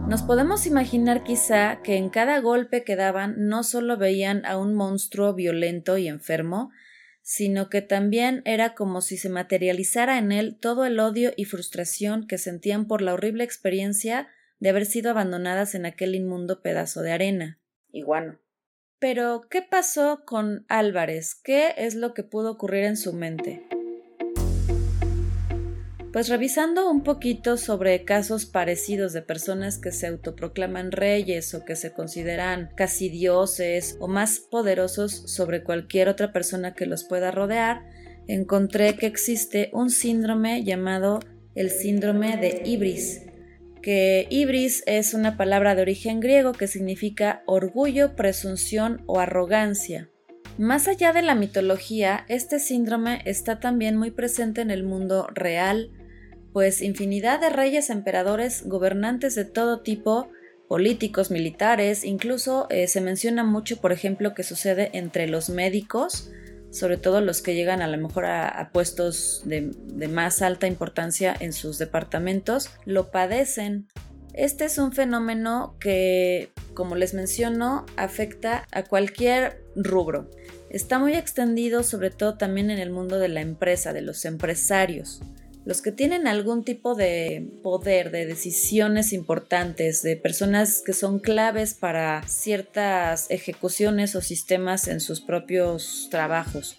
Nos 0.08 0.24
podemos 0.24 0.66
imaginar 0.66 1.24
quizá 1.24 1.82
que 1.84 1.98
en 1.98 2.10
cada 2.10 2.40
golpe 2.40 2.84
que 2.84 2.96
daban 2.96 3.48
no 3.48 3.64
solo 3.64 3.96
veían 3.98 4.44
a 4.46 4.58
un 4.58 4.74
monstruo 4.74 5.36
violento 5.36 6.00
y 6.00 6.08
enfermo, 6.08 6.72
sino 7.30 7.70
que 7.70 7.84
también 7.84 8.42
era 8.44 8.74
como 8.74 9.02
si 9.02 9.16
se 9.16 9.30
materializara 9.30 10.18
en 10.18 10.32
él 10.32 10.58
todo 10.60 10.84
el 10.84 11.00
odio 11.00 11.32
y 11.38 11.46
frustración 11.46 12.26
que 12.26 12.40
sentían 12.40 12.88
por 12.88 13.04
la 13.04 13.14
horrible 13.14 13.44
experiencia 13.44 14.30
de 14.58 14.70
haber 14.70 14.88
sido 14.88 15.12
abandonadas 15.12 15.76
en 15.76 15.86
aquel 15.86 16.16
inmundo 16.16 16.64
pedazo 16.64 17.04
de 17.04 17.12
arena. 17.12 17.60
Iguano. 17.92 18.40
Pero, 18.98 19.46
¿qué 19.48 19.62
pasó 19.62 20.24
con 20.26 20.66
Álvarez? 20.70 21.36
¿Qué 21.36 21.76
es 21.78 21.94
lo 21.94 22.16
que 22.16 22.24
pudo 22.24 22.50
ocurrir 22.50 22.86
en 22.86 22.98
su 22.98 23.14
mente? 23.14 23.64
Pues 26.12 26.28
revisando 26.28 26.90
un 26.90 27.04
poquito 27.04 27.56
sobre 27.56 28.04
casos 28.04 28.48
parecidos 28.48 29.14
de 29.14 29.22
personas 29.22 29.78
que 29.78 29.92
se 29.92 30.08
autoproclaman 30.08 30.92
reyes 30.92 31.54
o 31.54 31.64
que 31.66 31.76
se 31.76 31.94
consideran 31.94 32.72
casi 32.76 33.10
dioses 33.10 33.96
o 34.00 34.08
más 34.08 34.40
poderosos 34.40 35.12
sobre 35.12 35.64
cualquier 35.64 36.10
otra 36.10 36.34
persona 36.34 36.74
que 36.74 36.88
los 36.88 37.04
pueda 37.04 37.30
rodear, 37.30 37.84
encontré 38.28 38.96
que 38.96 39.06
existe 39.06 39.70
un 39.72 39.92
síndrome 39.92 40.64
llamado 40.64 41.20
el 41.54 41.70
síndrome 41.70 42.38
de 42.38 42.64
Ibris, 42.66 43.22
que 43.84 44.26
Ibris 44.32 44.82
es 44.88 45.14
una 45.14 45.38
palabra 45.38 45.76
de 45.76 45.84
origen 45.84 46.22
griego 46.22 46.54
que 46.54 46.68
significa 46.68 47.44
orgullo, 47.46 48.16
presunción 48.16 49.04
o 49.06 49.20
arrogancia. 49.20 50.10
Más 50.58 50.88
allá 50.88 51.14
de 51.14 51.22
la 51.22 51.36
mitología, 51.36 52.26
este 52.28 52.60
síndrome 52.60 53.22
está 53.26 53.60
también 53.60 53.96
muy 53.96 54.12
presente 54.12 54.62
en 54.62 54.72
el 54.72 54.84
mundo 54.84 55.28
real, 55.34 55.92
pues 56.54 56.82
infinidad 56.82 57.40
de 57.40 57.50
reyes, 57.50 57.90
emperadores, 57.90 58.64
gobernantes 58.66 59.36
de 59.36 59.46
todo 59.46 59.82
tipo, 59.82 60.30
políticos, 60.68 61.32
militares, 61.32 62.04
incluso 62.04 62.68
eh, 62.70 62.88
se 62.88 63.02
menciona 63.02 63.44
mucho, 63.44 63.82
por 63.82 63.92
ejemplo, 63.92 64.34
que 64.34 64.44
sucede 64.44 64.92
entre 64.94 65.28
los 65.28 65.50
médicos, 65.50 66.32
sobre 66.72 66.98
todo 66.98 67.22
los 67.22 67.42
que 67.42 67.56
llegan 67.56 67.82
a 67.82 67.88
lo 67.88 67.98
mejor 67.98 68.26
a, 68.26 68.70
puestos 68.72 69.42
de, 69.46 69.72
de 69.74 70.08
más 70.08 70.44
alta 70.44 70.68
importancia 70.68 71.36
en 71.40 71.54
sus 71.54 71.80
departamentos, 71.80 72.70
lo 72.86 73.10
padecen. 73.10 73.88
Este 74.34 74.66
es 74.66 74.78
un 74.78 74.94
fenómeno 74.94 75.76
que, 75.80 76.52
como 76.76 76.96
les 76.96 77.16
menciono, 77.16 77.88
afecta 77.98 78.68
a 78.72 78.84
cualquier 78.84 79.64
rubro. 79.76 80.30
Está 80.70 81.00
muy 81.00 81.14
extendido 81.14 81.82
sobre 81.82 82.12
todo 82.12 82.38
también 82.38 82.70
en 82.70 82.78
el 82.78 82.92
mundo 82.92 83.18
de 83.18 83.30
la 83.30 83.42
empresa, 83.42 83.92
de 83.92 84.04
los 84.04 84.24
empresarios 84.26 85.20
los 85.70 85.84
que 85.84 85.92
tienen 85.92 86.26
algún 86.26 86.64
tipo 86.64 86.96
de 86.96 87.48
poder, 87.62 88.10
de 88.10 88.26
decisiones 88.26 89.14
importantes, 89.14 90.02
de 90.02 90.16
personas 90.16 90.82
que 90.84 90.94
son 90.94 91.20
claves 91.20 91.76
para 91.76 92.24
ciertas 92.28 93.30
ejecuciones 93.30 94.16
o 94.16 94.22
sistemas 94.22 94.88
en 94.88 95.00
sus 95.00 95.22
propios 95.22 96.08
trabajos. 96.10 96.76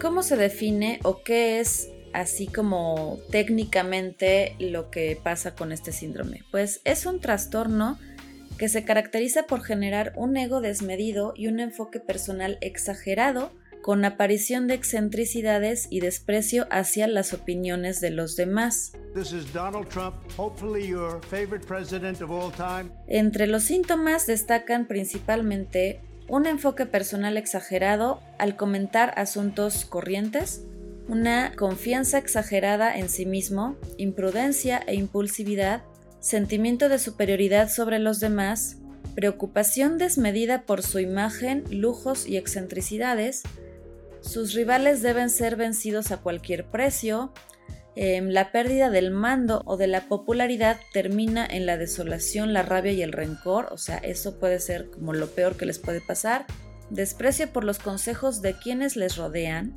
¿Cómo 0.00 0.24
se 0.24 0.36
define 0.36 0.98
o 1.04 1.22
qué 1.22 1.60
es 1.60 1.90
así 2.12 2.48
como 2.48 3.20
técnicamente 3.30 4.56
lo 4.58 4.90
que 4.90 5.16
pasa 5.22 5.54
con 5.54 5.70
este 5.70 5.92
síndrome? 5.92 6.42
Pues 6.50 6.80
es 6.82 7.06
un 7.06 7.20
trastorno 7.20 7.96
que 8.58 8.68
se 8.68 8.84
caracteriza 8.84 9.44
por 9.44 9.62
generar 9.62 10.14
un 10.16 10.36
ego 10.36 10.60
desmedido 10.60 11.32
y 11.36 11.46
un 11.46 11.60
enfoque 11.60 12.00
personal 12.00 12.58
exagerado 12.60 13.52
con 13.82 14.04
aparición 14.04 14.66
de 14.66 14.74
excentricidades 14.74 15.86
y 15.90 16.00
desprecio 16.00 16.66
hacia 16.70 17.06
las 17.06 17.32
opiniones 17.32 18.00
de 18.00 18.10
los 18.10 18.36
demás. 18.36 18.92
Entre 23.06 23.46
los 23.46 23.62
síntomas 23.62 24.26
destacan 24.26 24.86
principalmente 24.86 26.00
un 26.28 26.46
enfoque 26.46 26.86
personal 26.86 27.36
exagerado 27.36 28.20
al 28.38 28.56
comentar 28.56 29.12
asuntos 29.16 29.84
corrientes, 29.84 30.62
una 31.08 31.52
confianza 31.56 32.18
exagerada 32.18 32.96
en 32.96 33.08
sí 33.08 33.26
mismo, 33.26 33.76
imprudencia 33.98 34.80
e 34.86 34.94
impulsividad, 34.94 35.82
sentimiento 36.20 36.88
de 36.88 37.00
superioridad 37.00 37.68
sobre 37.68 37.98
los 37.98 38.20
demás, 38.20 38.76
preocupación 39.16 39.98
desmedida 39.98 40.62
por 40.62 40.82
su 40.82 41.00
imagen, 41.00 41.64
lujos 41.70 42.28
y 42.28 42.36
excentricidades, 42.36 43.42
sus 44.22 44.54
rivales 44.54 45.02
deben 45.02 45.30
ser 45.30 45.56
vencidos 45.56 46.10
a 46.10 46.18
cualquier 46.18 46.66
precio, 46.66 47.32
em, 47.96 48.28
la 48.28 48.52
pérdida 48.52 48.90
del 48.90 49.10
mando 49.10 49.62
o 49.66 49.76
de 49.76 49.86
la 49.86 50.02
popularidad 50.08 50.78
termina 50.92 51.46
en 51.46 51.66
la 51.66 51.76
desolación, 51.76 52.52
la 52.52 52.62
rabia 52.62 52.92
y 52.92 53.02
el 53.02 53.12
rencor, 53.12 53.68
o 53.72 53.78
sea, 53.78 53.98
eso 53.98 54.38
puede 54.38 54.60
ser 54.60 54.90
como 54.90 55.12
lo 55.12 55.28
peor 55.28 55.56
que 55.56 55.66
les 55.66 55.78
puede 55.78 56.00
pasar, 56.00 56.46
desprecio 56.90 57.52
por 57.52 57.64
los 57.64 57.78
consejos 57.78 58.42
de 58.42 58.54
quienes 58.54 58.96
les 58.96 59.16
rodean 59.16 59.76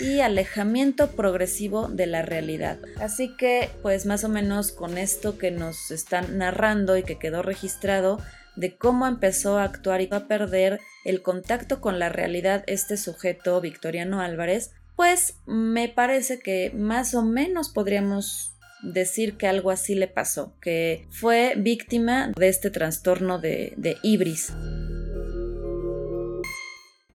y 0.00 0.20
alejamiento 0.20 1.10
progresivo 1.12 1.88
de 1.88 2.06
la 2.06 2.22
realidad. 2.22 2.78
Así 3.00 3.34
que, 3.36 3.70
pues 3.82 4.06
más 4.06 4.24
o 4.24 4.28
menos 4.28 4.72
con 4.72 4.98
esto 4.98 5.38
que 5.38 5.50
nos 5.50 5.90
están 5.90 6.38
narrando 6.38 6.96
y 6.96 7.02
que 7.02 7.18
quedó 7.18 7.42
registrado, 7.42 8.18
de 8.56 8.76
cómo 8.76 9.06
empezó 9.06 9.58
a 9.58 9.64
actuar 9.64 10.00
y 10.00 10.08
a 10.10 10.26
perder 10.26 10.80
el 11.04 11.22
contacto 11.22 11.80
con 11.80 11.98
la 11.98 12.08
realidad 12.08 12.64
este 12.66 12.96
sujeto, 12.96 13.60
Victoriano 13.60 14.20
Álvarez, 14.20 14.72
pues 14.96 15.36
me 15.46 15.88
parece 15.88 16.38
que 16.40 16.72
más 16.74 17.14
o 17.14 17.22
menos 17.22 17.70
podríamos 17.70 18.54
decir 18.82 19.36
que 19.36 19.46
algo 19.46 19.70
así 19.70 19.94
le 19.94 20.08
pasó, 20.08 20.54
que 20.60 21.06
fue 21.10 21.54
víctima 21.56 22.32
de 22.36 22.48
este 22.48 22.70
trastorno 22.70 23.38
de, 23.38 23.74
de 23.76 23.96
ibris. 24.02 24.52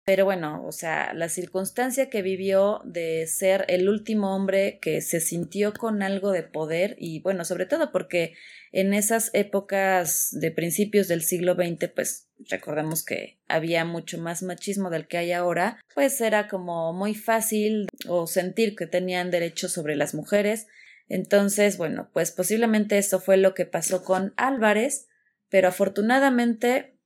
Pero 0.07 0.27
bueno, 0.27 0.63
o 0.67 0.73
sea, 0.73 1.15
la 1.15 1.31
circunstancia 1.31 2.11
que 2.11 2.21
vivió 2.21 2.83
de 2.85 3.27
ser 3.27 3.65
el 3.69 3.89
último 3.89 4.37
hombre 4.37 4.79
que 4.83 5.01
se 5.01 5.19
sintió 5.19 5.73
con 5.73 6.03
algo 6.03 6.31
de 6.31 6.43
poder 6.43 6.95
y 6.99 7.21
bueno, 7.21 7.47
sobre 7.47 7.65
todo 7.65 7.91
porque 7.91 8.35
en 8.75 8.93
esas 8.93 9.31
épocas 9.35 10.31
de 10.33 10.51
principios 10.51 11.07
del 11.07 11.23
siglo 11.23 11.55
XX, 11.55 11.91
pues 11.95 12.29
recordemos 12.51 13.05
que 13.05 13.39
había 13.47 13.85
mucho 13.85 14.19
más 14.19 14.43
machismo 14.43 14.91
del 14.91 15.07
que 15.07 15.17
hay 15.17 15.31
ahora, 15.31 15.79
pues 15.95 16.21
era 16.21 16.49
como 16.49 16.93
muy 16.93 17.15
fácil 17.15 17.87
o 18.09 18.27
sentir 18.27 18.75
que 18.75 18.89
tenían 18.89 19.31
derechos 19.31 19.71
sobre 19.71 19.95
las 19.95 20.13
mujeres. 20.13 20.67
Entonces, 21.09 21.77
bueno, 21.77 22.11
pues 22.13 22.33
posiblemente 22.33 22.99
eso 22.99 23.21
fue 23.21 23.37
lo 23.37 23.55
que 23.55 23.65
pasó 23.65 24.03
con 24.03 24.35
Álvarez, 24.37 25.07
pero 25.49 25.69
afortunadamente 25.69 26.99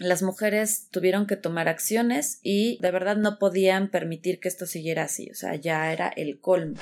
las 0.00 0.24
mujeres 0.24 0.88
tuvieron 0.90 1.28
que 1.28 1.36
tomar 1.36 1.68
acciones 1.68 2.40
y 2.42 2.80
de 2.82 2.90
verdad 2.90 3.16
no 3.16 3.38
podían 3.38 3.92
permitir 3.92 4.40
que 4.40 4.48
esto 4.48 4.66
siguiera 4.66 5.04
así, 5.04 5.30
o 5.30 5.34
sea, 5.34 5.54
ya 5.54 5.92
era 5.92 6.08
el 6.08 6.40
colmo. 6.40 6.80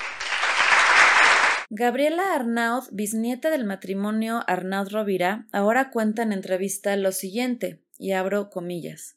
Gabriela 1.76 2.36
Arnaud, 2.36 2.84
bisnieta 2.92 3.50
del 3.50 3.64
matrimonio 3.64 4.44
Arnaud 4.46 4.92
Rovira, 4.92 5.48
ahora 5.50 5.90
cuenta 5.90 6.22
en 6.22 6.32
entrevista 6.32 6.94
lo 6.94 7.10
siguiente, 7.10 7.82
y 7.98 8.12
abro 8.12 8.48
comillas. 8.48 9.16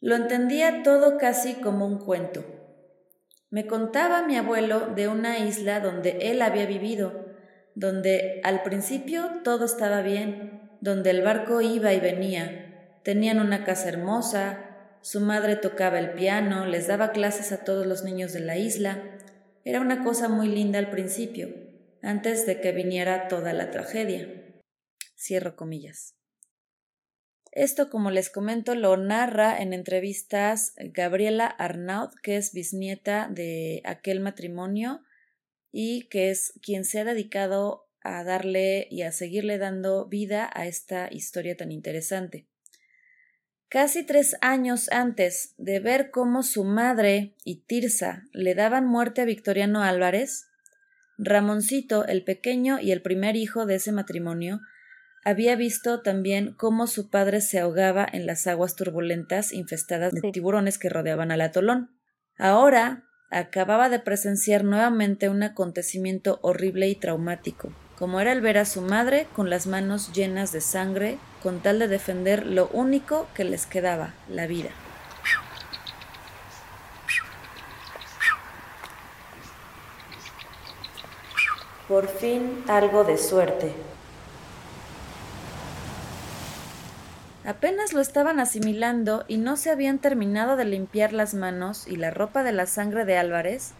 Lo 0.00 0.16
entendía 0.16 0.82
todo 0.82 1.18
casi 1.18 1.52
como 1.56 1.86
un 1.86 1.98
cuento. 1.98 2.42
Me 3.50 3.66
contaba 3.66 4.22
mi 4.22 4.38
abuelo 4.38 4.94
de 4.94 5.08
una 5.08 5.40
isla 5.40 5.80
donde 5.80 6.30
él 6.30 6.40
había 6.40 6.64
vivido, 6.64 7.26
donde 7.74 8.40
al 8.44 8.62
principio 8.62 9.42
todo 9.44 9.66
estaba 9.66 10.00
bien, 10.00 10.70
donde 10.80 11.10
el 11.10 11.20
barco 11.20 11.60
iba 11.60 11.92
y 11.92 12.00
venía, 12.00 12.96
Tenían 13.02 13.40
una 13.40 13.64
casa 13.64 13.90
hermosa, 13.90 14.70
su 15.02 15.20
madre 15.20 15.56
tocaba 15.56 15.98
el 15.98 16.12
piano, 16.12 16.64
les 16.64 16.86
daba 16.86 17.12
clases 17.12 17.52
a 17.52 17.62
todos 17.62 17.84
los 17.84 18.04
niños 18.04 18.32
de 18.32 18.40
la 18.40 18.56
isla. 18.56 19.02
Era 19.64 19.80
una 19.80 20.02
cosa 20.02 20.28
muy 20.28 20.48
linda 20.48 20.78
al 20.78 20.90
principio, 20.90 21.48
antes 22.02 22.46
de 22.46 22.60
que 22.60 22.72
viniera 22.72 23.28
toda 23.28 23.52
la 23.52 23.70
tragedia. 23.70 24.28
Cierro 25.16 25.54
comillas. 25.54 26.16
Esto, 27.52 27.90
como 27.90 28.10
les 28.10 28.28
comento, 28.30 28.74
lo 28.74 28.96
narra 28.96 29.60
en 29.60 29.72
entrevistas 29.72 30.72
Gabriela 30.78 31.46
Arnaud, 31.46 32.10
que 32.22 32.36
es 32.38 32.52
bisnieta 32.52 33.28
de 33.30 33.82
aquel 33.84 34.20
matrimonio 34.20 35.02
y 35.70 36.08
que 36.08 36.30
es 36.30 36.54
quien 36.62 36.84
se 36.84 37.00
ha 37.00 37.04
dedicado 37.04 37.88
a 38.00 38.24
darle 38.24 38.88
y 38.90 39.02
a 39.02 39.12
seguirle 39.12 39.58
dando 39.58 40.08
vida 40.08 40.50
a 40.52 40.66
esta 40.66 41.08
historia 41.12 41.56
tan 41.56 41.70
interesante. 41.70 42.48
Casi 43.72 44.02
tres 44.04 44.36
años 44.42 44.90
antes 44.92 45.54
de 45.56 45.80
ver 45.80 46.10
cómo 46.10 46.42
su 46.42 46.62
madre 46.62 47.34
y 47.42 47.62
Tirsa 47.64 48.24
le 48.34 48.54
daban 48.54 48.86
muerte 48.86 49.22
a 49.22 49.24
Victoriano 49.24 49.82
Álvarez, 49.82 50.50
Ramoncito, 51.16 52.04
el 52.04 52.22
pequeño 52.22 52.78
y 52.80 52.92
el 52.92 53.00
primer 53.00 53.34
hijo 53.34 53.64
de 53.64 53.76
ese 53.76 53.90
matrimonio, 53.90 54.60
había 55.24 55.56
visto 55.56 56.02
también 56.02 56.52
cómo 56.52 56.86
su 56.86 57.08
padre 57.08 57.40
se 57.40 57.60
ahogaba 57.60 58.06
en 58.12 58.26
las 58.26 58.46
aguas 58.46 58.76
turbulentas 58.76 59.54
infestadas 59.54 60.12
de 60.12 60.20
tiburones 60.32 60.76
que 60.76 60.90
rodeaban 60.90 61.30
al 61.30 61.40
atolón. 61.40 61.96
Ahora 62.36 63.04
acababa 63.30 63.88
de 63.88 64.00
presenciar 64.00 64.64
nuevamente 64.64 65.30
un 65.30 65.42
acontecimiento 65.44 66.40
horrible 66.42 66.90
y 66.90 66.94
traumático 66.94 67.72
como 68.02 68.20
era 68.20 68.32
el 68.32 68.40
ver 68.40 68.58
a 68.58 68.64
su 68.64 68.80
madre 68.80 69.28
con 69.32 69.48
las 69.48 69.68
manos 69.68 70.12
llenas 70.12 70.50
de 70.50 70.60
sangre, 70.60 71.18
con 71.40 71.60
tal 71.60 71.78
de 71.78 71.86
defender 71.86 72.44
lo 72.44 72.66
único 72.72 73.28
que 73.32 73.44
les 73.44 73.64
quedaba, 73.64 74.12
la 74.28 74.48
vida. 74.48 74.70
Por 81.86 82.08
fin 82.08 82.64
algo 82.66 83.04
de 83.04 83.16
suerte. 83.16 83.72
Apenas 87.44 87.92
lo 87.92 88.00
estaban 88.00 88.40
asimilando 88.40 89.24
y 89.28 89.36
no 89.36 89.56
se 89.56 89.70
habían 89.70 90.00
terminado 90.00 90.56
de 90.56 90.64
limpiar 90.64 91.12
las 91.12 91.34
manos 91.34 91.86
y 91.86 91.94
la 91.94 92.10
ropa 92.10 92.42
de 92.42 92.50
la 92.50 92.66
sangre 92.66 93.04
de 93.04 93.16
Álvarez, 93.16 93.74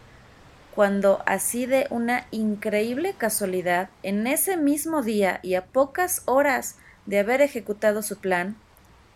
cuando 0.75 1.21
así 1.25 1.65
de 1.65 1.87
una 1.89 2.25
increíble 2.31 3.13
casualidad, 3.17 3.89
en 4.01 4.25
ese 4.27 4.57
mismo 4.57 5.03
día 5.03 5.39
y 5.43 5.55
a 5.55 5.65
pocas 5.65 6.23
horas 6.25 6.77
de 7.05 7.19
haber 7.19 7.41
ejecutado 7.41 8.01
su 8.01 8.17
plan, 8.17 8.55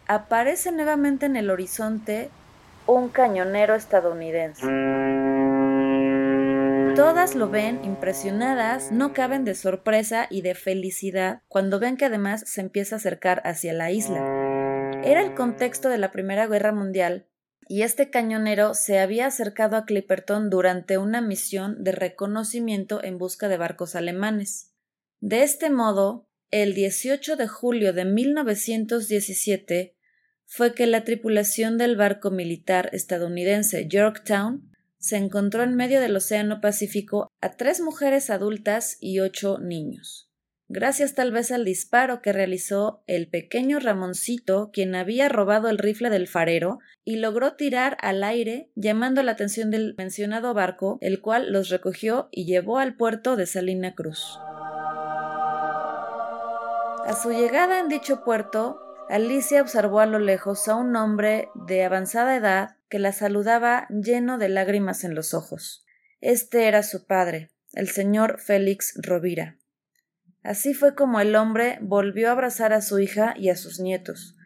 aparece 0.08 0.72
nuevamente 0.72 1.26
en 1.26 1.36
el 1.36 1.50
horizonte 1.50 2.30
un 2.86 3.10
cañonero 3.10 3.76
estadounidense. 3.76 4.66
Todas 6.96 7.36
lo 7.36 7.50
ven 7.50 7.84
impresionadas, 7.84 8.92
no 8.92 9.14
caben 9.14 9.46
de 9.46 9.54
sorpresa 9.54 10.28
y 10.30 10.42
de 10.42 10.56
felicidad 10.56 11.42
cuando 11.48 11.80
ven 11.80 11.98
que 11.98 12.06
además 12.06 12.44
se 12.48 12.62
empieza 12.62 12.96
a 12.96 12.98
acercar 12.98 13.42
hacia 13.46 13.74
la 13.74 13.92
isla. 13.92 14.20
Era 15.04 15.22
el 15.22 15.36
contexto 15.36 15.90
de 15.90 16.00
la 16.00 16.12
Primera 16.12 16.48
Guerra 16.48 16.72
Mundial 16.72 17.26
y 17.68 17.82
este 17.82 18.10
cañonero 18.10 18.74
se 18.74 19.00
había 19.00 19.28
acercado 19.28 19.76
a 19.76 19.86
Clipperton 19.86 20.50
durante 20.50 20.98
una 20.98 21.22
misión 21.22 21.84
de 21.84 21.92
reconocimiento 21.92 23.04
en 23.04 23.18
busca 23.18 23.48
de 23.50 23.58
barcos 23.58 23.96
alemanes. 23.96 24.74
De 25.20 25.44
este 25.44 25.70
modo, 25.70 26.28
el 26.52 26.74
18 26.74 27.36
de 27.36 27.48
julio 27.48 27.94
de 27.94 28.06
1917 28.06 29.96
fue 30.46 30.74
que 30.74 30.88
la 30.88 31.04
tripulación 31.04 31.78
del 31.78 31.98
barco 31.98 32.32
militar 32.32 32.90
estadounidense 32.94 33.88
Yorktown 33.88 34.72
se 34.98 35.18
encontró 35.18 35.64
en 35.64 35.76
medio 35.76 36.00
del 36.00 36.16
Océano 36.16 36.62
Pacífico 36.62 37.28
a 37.42 37.58
tres 37.58 37.82
mujeres 37.82 38.30
adultas 38.30 38.98
y 39.02 39.20
ocho 39.20 39.58
niños 39.60 40.27
gracias 40.70 41.14
tal 41.14 41.32
vez 41.32 41.52
al 41.52 41.66
disparo 41.66 42.22
que 42.22 42.34
realizó 42.34 43.04
el 43.08 43.28
pequeño 43.28 43.80
Ramoncito, 43.80 44.70
quien 44.72 44.96
había 44.96 45.30
robado 45.30 45.70
el 45.70 45.78
rifle 45.78 46.10
del 46.10 46.28
farero, 46.28 46.80
y 47.04 47.18
logró 47.18 47.56
tirar 47.56 47.98
al 48.02 48.24
aire, 48.24 48.70
llamando 48.76 49.24
la 49.24 49.34
atención 49.34 49.72
del 49.72 49.96
mencionado 49.98 50.54
barco, 50.54 50.98
el 51.02 51.22
cual 51.22 51.52
los 51.52 51.70
recogió 51.70 52.30
y 52.32 52.46
llevó 52.46 52.80
al 52.80 52.96
puerto 52.96 53.36
de 53.36 53.46
Salina 53.46 53.96
Cruz. 53.96 54.40
A 57.06 57.16
su 57.22 57.32
llegada 57.32 57.80
en 57.80 57.88
dicho 57.88 58.24
puerto, 58.26 58.82
Alicia 59.10 59.62
observó 59.62 60.02
a 60.02 60.06
lo 60.06 60.20
lejos 60.20 60.68
a 60.68 60.76
un 60.76 60.96
hombre 60.98 61.48
de 61.56 61.86
avanzada 61.86 62.36
edad 62.36 62.76
que 62.90 63.00
la 63.00 63.14
saludaba 63.14 63.88
lleno 63.90 64.38
de 64.38 64.50
lágrimas 64.50 65.06
en 65.06 65.16
los 65.16 65.34
ojos. 65.34 65.86
Este 66.20 66.68
era 66.68 66.84
su 66.84 67.06
padre, 67.06 67.50
el 67.74 67.90
señor 67.90 68.40
Félix 68.40 68.94
Rovira. 69.02 69.57
Así 70.48 70.74
fue 70.74 70.96
como 70.96 71.20
el 71.20 71.36
hombre 71.36 71.78
volvió 71.82 72.30
a 72.30 72.32
abrazar 72.32 72.72
a 72.72 72.82
su 72.82 73.00
hija 73.00 73.34
y 73.36 73.50
a 73.50 73.58
sus 73.58 73.82
nietos, 73.82 74.38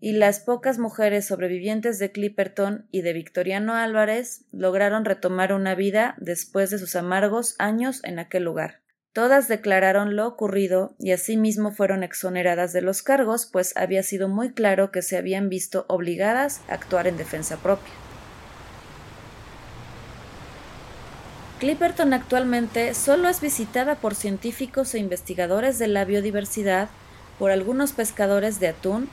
y 0.00 0.12
las 0.12 0.40
pocas 0.40 0.78
mujeres 0.78 1.26
sobrevivientes 1.26 1.98
de 1.98 2.10
Clipperton 2.10 2.86
y 2.90 3.02
de 3.02 3.12
Victoriano 3.12 3.74
Álvarez 3.74 4.46
lograron 4.50 5.04
retomar 5.04 5.52
una 5.52 5.74
vida 5.74 6.14
después 6.16 6.70
de 6.70 6.78
sus 6.78 6.96
amargos 6.96 7.54
años 7.58 8.00
en 8.02 8.18
aquel 8.18 8.44
lugar. 8.44 8.80
Todas 9.12 9.46
declararon 9.46 10.16
lo 10.16 10.26
ocurrido 10.26 10.96
y 10.98 11.12
asimismo 11.12 11.70
fueron 11.70 12.02
exoneradas 12.02 12.72
de 12.72 12.80
los 12.80 13.02
cargos, 13.02 13.44
pues 13.44 13.76
había 13.76 14.02
sido 14.02 14.30
muy 14.30 14.54
claro 14.54 14.90
que 14.90 15.02
se 15.02 15.18
habían 15.18 15.50
visto 15.50 15.84
obligadas 15.86 16.62
a 16.70 16.72
actuar 16.72 17.06
en 17.06 17.18
defensa 17.18 17.58
propia. 17.58 17.92
Clipperton 21.62 22.12
actualmente 22.12 22.92
solo 22.92 23.28
es 23.28 23.40
visitada 23.40 23.94
por 23.94 24.16
científicos 24.16 24.96
e 24.96 24.98
investigadores 24.98 25.78
de 25.78 25.86
la 25.86 26.04
biodiversidad, 26.04 26.88
por 27.38 27.52
algunos 27.52 27.92
pescadores 27.92 28.58
de 28.58 28.66
atún, 28.66 29.08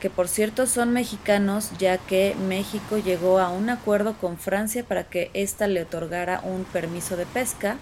que 0.00 0.10
por 0.10 0.26
cierto 0.26 0.66
son 0.66 0.92
mexicanos 0.92 1.70
ya 1.78 1.98
que 1.98 2.34
México 2.48 2.98
llegó 2.98 3.38
a 3.38 3.50
un 3.50 3.70
acuerdo 3.70 4.16
con 4.20 4.36
Francia 4.36 4.82
para 4.82 5.04
que 5.04 5.30
ésta 5.32 5.68
le 5.68 5.82
otorgara 5.82 6.40
un 6.42 6.64
permiso 6.64 7.16
de 7.16 7.24
pesca 7.24 7.76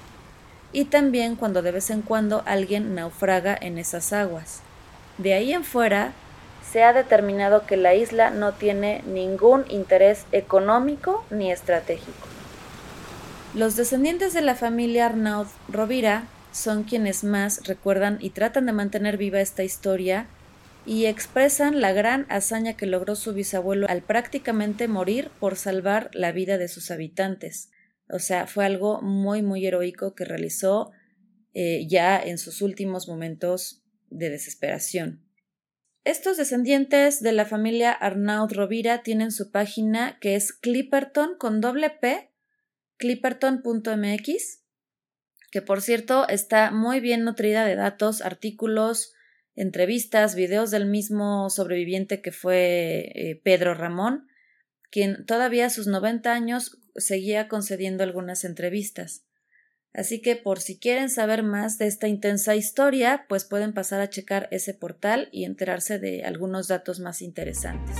y 0.70 0.84
también 0.84 1.34
cuando 1.34 1.62
de 1.62 1.72
vez 1.72 1.88
en 1.88 2.02
cuando 2.02 2.42
alguien 2.44 2.94
naufraga 2.94 3.56
en 3.58 3.78
esas 3.78 4.12
aguas. 4.12 4.60
De 5.16 5.32
ahí 5.32 5.54
en 5.54 5.64
fuera, 5.64 6.12
se 6.70 6.82
ha 6.82 6.92
determinado 6.92 7.64
que 7.64 7.78
la 7.78 7.94
isla 7.94 8.28
no 8.28 8.52
tiene 8.52 9.02
ningún 9.06 9.64
interés 9.70 10.26
económico 10.30 11.24
ni 11.30 11.50
estratégico. 11.50 12.29
Los 13.52 13.74
descendientes 13.74 14.32
de 14.32 14.42
la 14.42 14.54
familia 14.54 15.06
Arnaud 15.06 15.48
Rovira 15.68 16.28
son 16.52 16.84
quienes 16.84 17.24
más 17.24 17.66
recuerdan 17.66 18.18
y 18.20 18.30
tratan 18.30 18.66
de 18.66 18.72
mantener 18.72 19.16
viva 19.16 19.40
esta 19.40 19.64
historia 19.64 20.28
y 20.86 21.06
expresan 21.06 21.80
la 21.80 21.92
gran 21.92 22.26
hazaña 22.28 22.76
que 22.76 22.86
logró 22.86 23.16
su 23.16 23.34
bisabuelo 23.34 23.88
al 23.88 24.02
prácticamente 24.02 24.86
morir 24.86 25.32
por 25.40 25.56
salvar 25.56 26.10
la 26.14 26.30
vida 26.30 26.58
de 26.58 26.68
sus 26.68 26.92
habitantes. 26.92 27.70
O 28.08 28.20
sea, 28.20 28.46
fue 28.46 28.64
algo 28.64 29.02
muy, 29.02 29.42
muy 29.42 29.66
heroico 29.66 30.14
que 30.14 30.24
realizó 30.24 30.92
eh, 31.52 31.88
ya 31.88 32.20
en 32.22 32.38
sus 32.38 32.62
últimos 32.62 33.08
momentos 33.08 33.82
de 34.10 34.30
desesperación. 34.30 35.24
Estos 36.04 36.36
descendientes 36.36 37.20
de 37.20 37.32
la 37.32 37.46
familia 37.46 37.90
Arnaud 37.90 38.52
Rovira 38.52 39.02
tienen 39.02 39.32
su 39.32 39.50
página 39.50 40.18
que 40.20 40.36
es 40.36 40.52
Clipperton 40.52 41.36
con 41.36 41.60
doble 41.60 41.90
P, 41.90 42.29
clipperton.mx, 43.00 44.62
que 45.50 45.62
por 45.62 45.80
cierto 45.80 46.28
está 46.28 46.70
muy 46.70 47.00
bien 47.00 47.24
nutrida 47.24 47.64
de 47.64 47.74
datos, 47.74 48.20
artículos, 48.20 49.14
entrevistas, 49.56 50.34
videos 50.36 50.70
del 50.70 50.86
mismo 50.86 51.50
sobreviviente 51.50 52.20
que 52.20 52.30
fue 52.30 53.10
eh, 53.14 53.40
Pedro 53.42 53.74
Ramón, 53.74 54.28
quien 54.90 55.24
todavía 55.24 55.66
a 55.66 55.70
sus 55.70 55.86
90 55.86 56.32
años 56.32 56.78
seguía 56.94 57.48
concediendo 57.48 58.04
algunas 58.04 58.44
entrevistas. 58.44 59.24
Así 59.92 60.20
que 60.20 60.36
por 60.36 60.60
si 60.60 60.78
quieren 60.78 61.10
saber 61.10 61.42
más 61.42 61.78
de 61.78 61.86
esta 61.86 62.06
intensa 62.06 62.54
historia, 62.54 63.24
pues 63.28 63.44
pueden 63.44 63.72
pasar 63.72 64.00
a 64.00 64.10
checar 64.10 64.46
ese 64.52 64.74
portal 64.74 65.28
y 65.32 65.44
enterarse 65.44 65.98
de 65.98 66.22
algunos 66.22 66.68
datos 66.68 67.00
más 67.00 67.22
interesantes. 67.22 67.96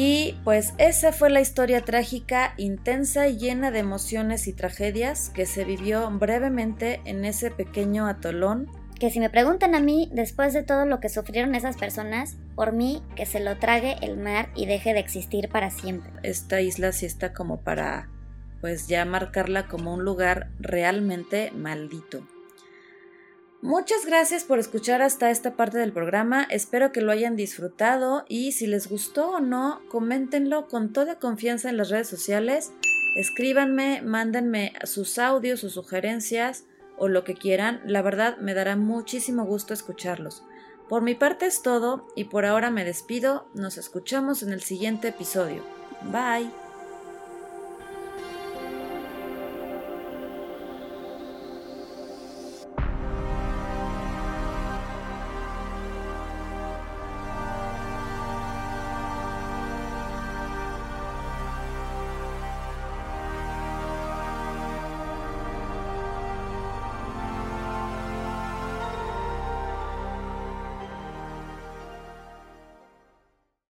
Y 0.00 0.36
pues 0.44 0.74
esa 0.78 1.10
fue 1.10 1.28
la 1.28 1.40
historia 1.40 1.84
trágica, 1.84 2.54
intensa 2.56 3.26
y 3.26 3.36
llena 3.36 3.72
de 3.72 3.80
emociones 3.80 4.46
y 4.46 4.52
tragedias 4.52 5.28
que 5.30 5.44
se 5.44 5.64
vivió 5.64 6.08
brevemente 6.08 7.00
en 7.04 7.24
ese 7.24 7.50
pequeño 7.50 8.06
atolón. 8.06 8.70
Que 9.00 9.10
si 9.10 9.18
me 9.18 9.28
preguntan 9.28 9.74
a 9.74 9.80
mí, 9.80 10.08
después 10.12 10.52
de 10.52 10.62
todo 10.62 10.86
lo 10.86 11.00
que 11.00 11.08
sufrieron 11.08 11.56
esas 11.56 11.76
personas, 11.76 12.36
por 12.54 12.72
mí 12.72 13.02
que 13.16 13.26
se 13.26 13.40
lo 13.40 13.58
trague 13.58 13.96
el 14.00 14.16
mar 14.16 14.50
y 14.54 14.66
deje 14.66 14.94
de 14.94 15.00
existir 15.00 15.48
para 15.48 15.68
siempre. 15.72 16.12
Esta 16.22 16.60
isla 16.60 16.92
sí 16.92 17.04
está 17.04 17.32
como 17.32 17.62
para 17.62 18.08
pues 18.60 18.86
ya 18.86 19.04
marcarla 19.04 19.66
como 19.66 19.94
un 19.94 20.04
lugar 20.04 20.50
realmente 20.60 21.50
maldito. 21.50 22.24
Muchas 23.60 24.06
gracias 24.06 24.44
por 24.44 24.60
escuchar 24.60 25.02
hasta 25.02 25.32
esta 25.32 25.56
parte 25.56 25.78
del 25.78 25.92
programa, 25.92 26.46
espero 26.48 26.92
que 26.92 27.00
lo 27.00 27.10
hayan 27.10 27.34
disfrutado 27.34 28.24
y 28.28 28.52
si 28.52 28.68
les 28.68 28.88
gustó 28.88 29.30
o 29.30 29.40
no, 29.40 29.80
coméntenlo 29.88 30.68
con 30.68 30.92
toda 30.92 31.18
confianza 31.18 31.68
en 31.68 31.76
las 31.76 31.90
redes 31.90 32.06
sociales, 32.06 32.70
escríbanme, 33.16 34.00
mándenme 34.02 34.74
sus 34.84 35.18
audios, 35.18 35.58
sus 35.58 35.72
sugerencias 35.72 36.66
o 36.96 37.08
lo 37.08 37.24
que 37.24 37.34
quieran, 37.34 37.80
la 37.84 38.00
verdad 38.00 38.38
me 38.38 38.54
dará 38.54 38.76
muchísimo 38.76 39.44
gusto 39.44 39.74
escucharlos. 39.74 40.44
Por 40.88 41.02
mi 41.02 41.16
parte 41.16 41.46
es 41.46 41.60
todo 41.60 42.06
y 42.14 42.24
por 42.24 42.46
ahora 42.46 42.70
me 42.70 42.84
despido, 42.84 43.48
nos 43.54 43.76
escuchamos 43.76 44.44
en 44.44 44.52
el 44.52 44.62
siguiente 44.62 45.08
episodio. 45.08 45.64
Bye. 46.12 46.67